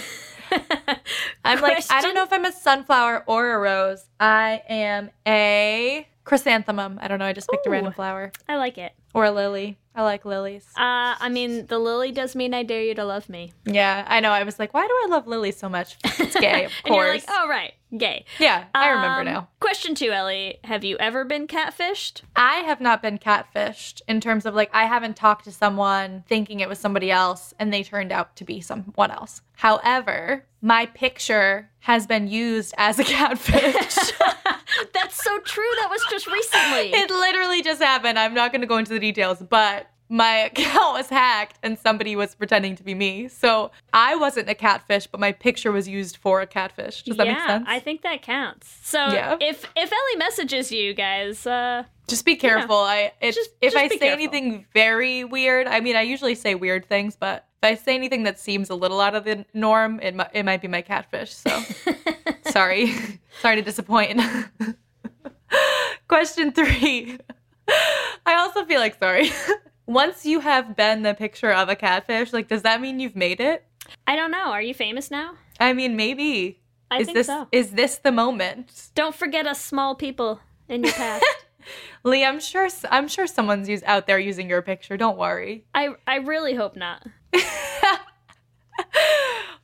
[1.44, 4.04] I'm like, I don't know if I'm a sunflower or a rose.
[4.18, 6.98] I am a chrysanthemum.
[7.00, 7.26] I don't know.
[7.26, 8.92] I just picked a random flower I like it.
[9.18, 9.78] Or lily.
[9.94, 10.64] I like lilies.
[10.76, 13.52] Uh, I mean, the lily does mean I dare you to love me.
[13.64, 14.30] Yeah, I know.
[14.30, 15.96] I was like, why do I love lilies so much?
[16.20, 17.26] It's gay, of And you're course.
[17.26, 18.24] like, oh, right, gay.
[18.38, 19.48] yeah, I remember Um, now.
[19.60, 20.58] Question two, Ellie.
[20.64, 22.22] Have you ever been catfished?
[22.36, 26.60] I have not been catfished in terms of like I haven't talked to someone thinking
[26.60, 29.40] it was somebody else and they turned out to be someone else.
[29.58, 34.12] However, my picture has been used as a catfish.
[34.94, 35.68] That's so true.
[35.80, 36.92] That was just recently.
[36.94, 38.20] it literally just happened.
[38.20, 42.14] I'm not going to go into the details, but my account was hacked and somebody
[42.14, 43.26] was pretending to be me.
[43.26, 47.02] So I wasn't a catfish, but my picture was used for a catfish.
[47.02, 47.64] Does that yeah, make sense?
[47.68, 48.78] I think that counts.
[48.84, 49.38] So Yeah.
[49.40, 52.76] if if Ellie messages you guys, uh, Just be careful.
[52.76, 54.22] I it's, Just- if just I say careful.
[54.22, 58.22] anything very weird, I mean I usually say weird things, but if I say anything
[58.22, 61.34] that seems a little out of the norm, it it might be my catfish.
[61.34, 61.60] So
[62.50, 62.94] sorry,
[63.40, 64.20] sorry to disappoint.
[66.08, 67.18] Question three.
[68.24, 69.30] I also feel like sorry.
[69.86, 73.40] Once you have been the picture of a catfish, like does that mean you've made
[73.40, 73.64] it?
[74.06, 74.52] I don't know.
[74.52, 75.32] Are you famous now?
[75.58, 76.60] I mean, maybe.
[76.90, 77.48] I is think this so.
[77.50, 78.90] is this the moment?
[78.94, 81.24] Don't forget us small people in your past.
[82.04, 84.96] Leigh, I'm sure I'm sure someone's use, out there using your picture.
[84.96, 85.64] Don't worry.
[85.74, 87.04] I I really hope not.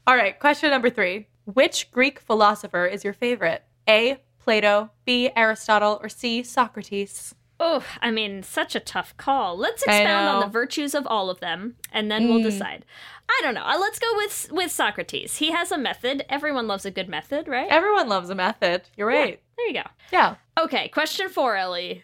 [0.07, 1.29] All right, question number three.
[1.47, 3.63] Which Greek philosopher is your favorite?
[3.89, 4.19] A.
[4.39, 5.31] Plato, B.
[5.35, 6.43] Aristotle, or C.
[6.43, 7.35] Socrates?
[7.59, 9.57] Oh, I mean, such a tough call.
[9.57, 12.45] Let's expound on the virtues of all of them, and then we'll Mm.
[12.45, 12.85] decide.
[13.29, 13.65] I don't know.
[13.65, 15.39] Uh, let's go with with Socrates.
[15.39, 16.27] He has a method.
[16.29, 17.69] Everyone loves a good method, right?
[17.71, 18.83] Everyone loves a method.
[18.97, 19.41] You're right.
[19.57, 19.89] There you go.
[20.13, 20.35] Yeah.
[20.59, 22.03] Okay, question four, Ellie.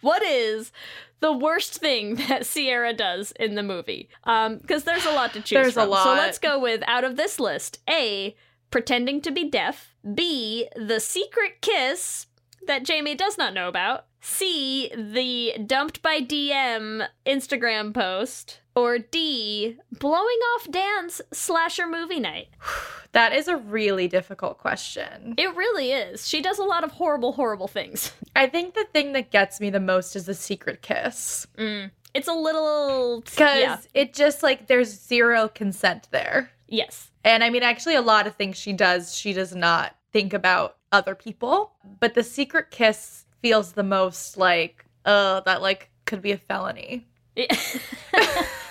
[0.00, 0.72] What is
[1.20, 4.08] the worst thing that Sierra does in the movie?
[4.24, 5.92] Um, because there's a lot to choose There's a from.
[6.04, 8.36] So let's go with out of this list: A,
[8.70, 12.26] pretending to be deaf; B, the secret kiss
[12.66, 14.06] that Jamie does not know about.
[14.20, 18.60] C, the dumped by DM Instagram post.
[18.76, 22.48] Or D, blowing off dance slasher movie night.
[23.12, 25.32] That is a really difficult question.
[25.38, 26.28] It really is.
[26.28, 28.12] She does a lot of horrible, horrible things.
[28.34, 31.46] I think the thing that gets me the most is the secret kiss.
[32.12, 33.22] It's a little.
[33.22, 33.78] Because Yeah.
[33.94, 36.50] it just like there's zero consent there.
[36.68, 37.10] Yes.
[37.24, 40.76] And I mean, actually, a lot of things she does, she does not think about
[40.92, 41.72] other people.
[42.00, 47.06] But the secret kiss feels the most like, uh, that like could be a felony.
[47.34, 47.78] it's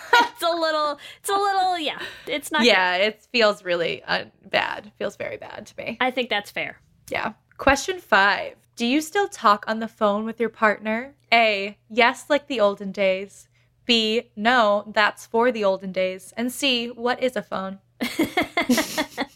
[0.46, 1.00] a little.
[1.20, 1.78] It's a little.
[1.80, 2.00] Yeah.
[2.28, 2.64] It's not.
[2.64, 4.92] yeah, it feels really uh, bad.
[4.98, 5.98] Feels very bad to me.
[6.00, 6.80] I think that's fair.
[7.10, 7.34] Yeah.
[7.58, 11.16] Question five Do you still talk on the phone with your partner?
[11.34, 11.78] A.
[11.90, 13.48] Yes, like the olden days.
[13.86, 14.32] B.
[14.36, 16.34] No, that's for the olden days.
[16.36, 16.88] And C.
[16.88, 17.80] What is a phone?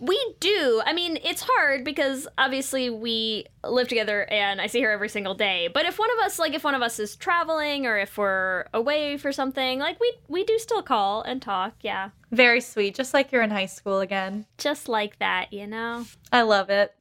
[0.00, 0.80] We do.
[0.86, 5.34] I mean, it's hard because obviously we live together and I see her every single
[5.34, 5.68] day.
[5.72, 8.66] But if one of us, like, if one of us is traveling or if we're
[8.72, 11.74] away for something, like, we we do still call and talk.
[11.80, 14.46] Yeah, Very sweet, just like you're in high school again.
[14.56, 16.04] just like that, you know.
[16.32, 16.94] I love it.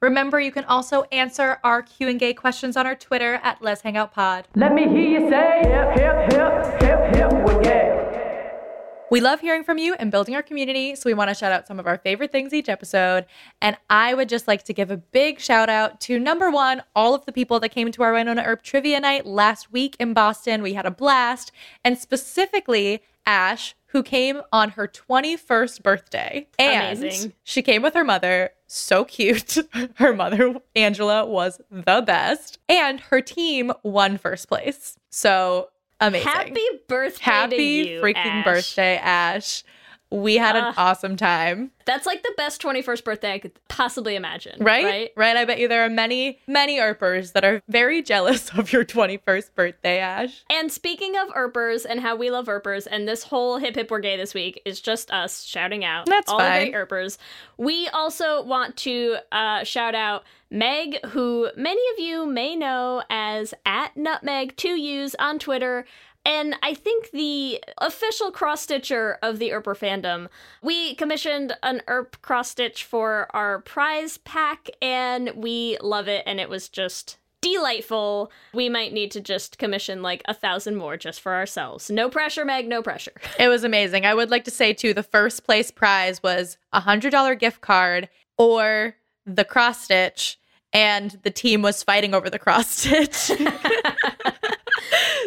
[0.00, 3.82] Remember, you can also answer our Q and Gay questions on our Twitter at Let's
[3.82, 4.48] Hang Pod.
[4.56, 7.91] Let me hear you say hip, hip, hip, hip, hip, well, yeah.
[9.12, 11.66] We love hearing from you and building our community, so we want to shout out
[11.66, 13.26] some of our favorite things each episode.
[13.60, 17.14] And I would just like to give a big shout out to number one, all
[17.14, 20.62] of the people that came to our Wynonna Earp trivia night last week in Boston.
[20.62, 21.52] We had a blast,
[21.84, 26.48] and specifically Ash, who came on her 21st birthday.
[26.58, 27.34] And Amazing.
[27.44, 28.48] she came with her mother.
[28.66, 29.58] So cute.
[29.96, 32.58] Her mother, Angela, was the best.
[32.70, 34.96] And her team won first place.
[35.10, 35.68] So
[36.06, 36.28] amazing.
[36.28, 38.44] Happy birthday Happy to you, freaking Ash.
[38.44, 39.64] birthday, Ash.
[40.12, 40.74] We had an Ah.
[40.76, 41.70] awesome time.
[41.84, 44.62] That's like the best 21st birthday I could possibly imagine.
[44.62, 44.84] Right?
[44.84, 45.12] Right.
[45.16, 45.36] Right.
[45.36, 49.54] I bet you there are many, many Earpers that are very jealous of your 21st
[49.54, 50.44] birthday, Ash.
[50.50, 54.00] And speaking of Earpers and how we love Earpers, and this whole hip hip we're
[54.00, 56.66] gay this week is just us shouting out That's all fine.
[56.66, 57.18] the great Earpers.
[57.56, 63.54] We also want to uh, shout out Meg, who many of you may know as
[63.64, 65.86] at Nutmeg to use on Twitter.
[66.24, 70.28] And I think the official cross stitcher of the Earper fandom.
[70.62, 76.22] We commissioned an Earp cross stitch for our prize pack, and we love it.
[76.26, 78.30] And it was just delightful.
[78.54, 81.90] We might need to just commission like a thousand more just for ourselves.
[81.90, 83.12] No pressure, Meg, no pressure.
[83.38, 84.06] It was amazing.
[84.06, 88.08] I would like to say, too, the first place prize was a $100 gift card
[88.38, 88.94] or
[89.26, 90.38] the cross stitch,
[90.72, 93.32] and the team was fighting over the cross stitch.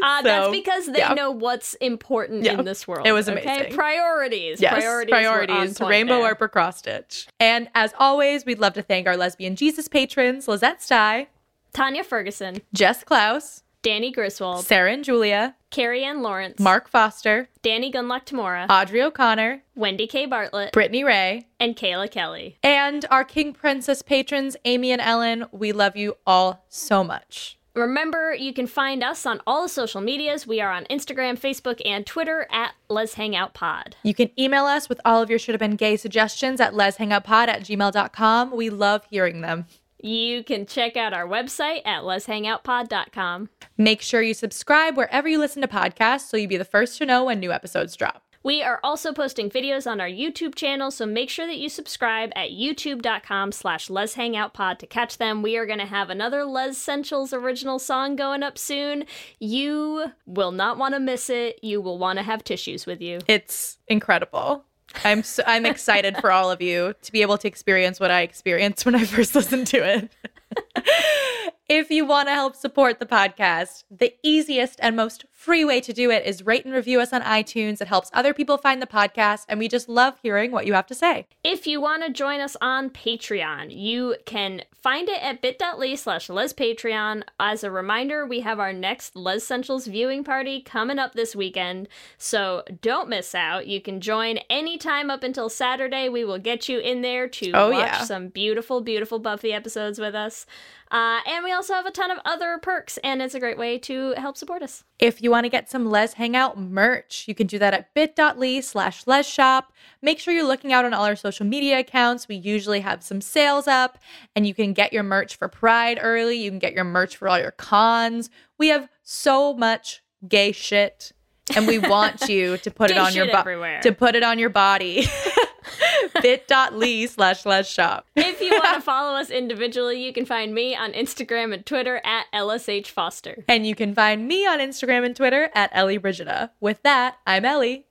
[0.01, 1.13] Uh, that's because they yeah.
[1.13, 3.07] know what's important Yeah, in this world.
[3.07, 3.73] it was Okay, amazing.
[3.73, 4.61] priorities.
[4.61, 5.11] Yes, priorities.
[5.11, 5.55] priorities.
[5.55, 6.35] were on point Rainbow there.
[6.35, 7.27] Cross stitch.
[7.39, 11.27] And as always, we'd love to thank our lesbian Jesus patrons Lizette Stye,
[11.73, 17.91] Tanya Ferguson, Jess Klaus, Danny Griswold, Sarah and Julia, Carrie Ann Lawrence, Mark Foster, Danny
[17.91, 20.25] Gunlock Tamora, Audrey O'Connor, Wendy K.
[20.25, 22.57] Bartlett, Brittany Ray, and Kayla Kelly.
[22.63, 25.45] and our King Princess patrons, Amy and Ellen.
[25.51, 27.57] We love you all so much.
[27.76, 30.47] Remember, you can find us on all the social medias.
[30.47, 33.97] We are on Instagram, Facebook, and Twitter at Lez Hang Out Pod.
[34.01, 37.47] You can email us with all of your should have been gay suggestions at lezhangoutpod
[37.49, 38.55] at gmail.com.
[38.55, 39.65] We love hearing them.
[40.01, 43.49] You can check out our website at lezhangoutpod.com.
[43.78, 47.05] Make sure you subscribe wherever you listen to podcasts so you'll be the first to
[47.05, 48.24] know when new episodes drop.
[48.45, 52.31] We are also posting videos on our YouTube channel, so make sure that you subscribe
[52.35, 55.41] at youtube.com slash Lez Hang Out Pod to catch them.
[55.41, 59.05] We are going to have another Les Essentials original song going up soon.
[59.39, 61.57] You will not want to miss it.
[61.63, 63.17] You will want to have tissues with you.
[63.27, 64.63] It's incredible.
[65.03, 68.21] I'm so, I'm excited for all of you to be able to experience what I
[68.21, 71.54] experienced when I first listened to it.
[71.68, 75.93] if you want to help support the podcast, the easiest and most free way to
[75.93, 77.82] do it is rate and review us on iTunes.
[77.82, 80.88] It helps other people find the podcast, and we just love hearing what you have
[80.88, 81.28] to say.
[81.43, 86.28] If you want to join us on Patreon, you can find it at bit.ly slash
[86.28, 87.24] lezpatreon.
[87.39, 91.88] As a reminder, we have our next Les Essentials viewing party coming up this weekend,
[92.18, 93.68] so don't miss out.
[93.68, 96.09] You can join anytime up until Saturday.
[96.09, 98.03] We will get you in there to Oh, watch yeah.
[98.03, 100.45] some beautiful, beautiful Buffy episodes with us.
[100.91, 103.77] Uh, and we also have a ton of other perks, and it's a great way
[103.79, 104.83] to help support us.
[104.99, 107.93] If you want to get some Lez Hang Out merch, you can do that at
[107.93, 109.73] bit.ly slash Les Shop.
[110.01, 112.27] Make sure you're looking out on all our social media accounts.
[112.27, 113.97] We usually have some sales up,
[114.36, 116.38] and you can get your merch for Pride early.
[116.38, 118.29] You can get your merch for all your cons.
[118.57, 121.13] We have so much gay shit,
[121.55, 123.81] and we want you to put it on your body.
[123.81, 125.07] To put it on your body.
[126.22, 128.05] bit.ly slash let's shop.
[128.16, 132.01] If you want to follow us individually, you can find me on Instagram and Twitter
[132.03, 133.43] at LSH Foster.
[133.47, 136.51] And you can find me on Instagram and Twitter at Ellie Brigida.
[136.59, 137.86] With that, I'm Ellie.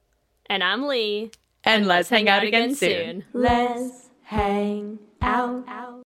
[0.46, 1.30] And I'm Leigh.
[1.64, 3.24] And, let's hang out again soon.
[3.32, 6.03] Let's hang out.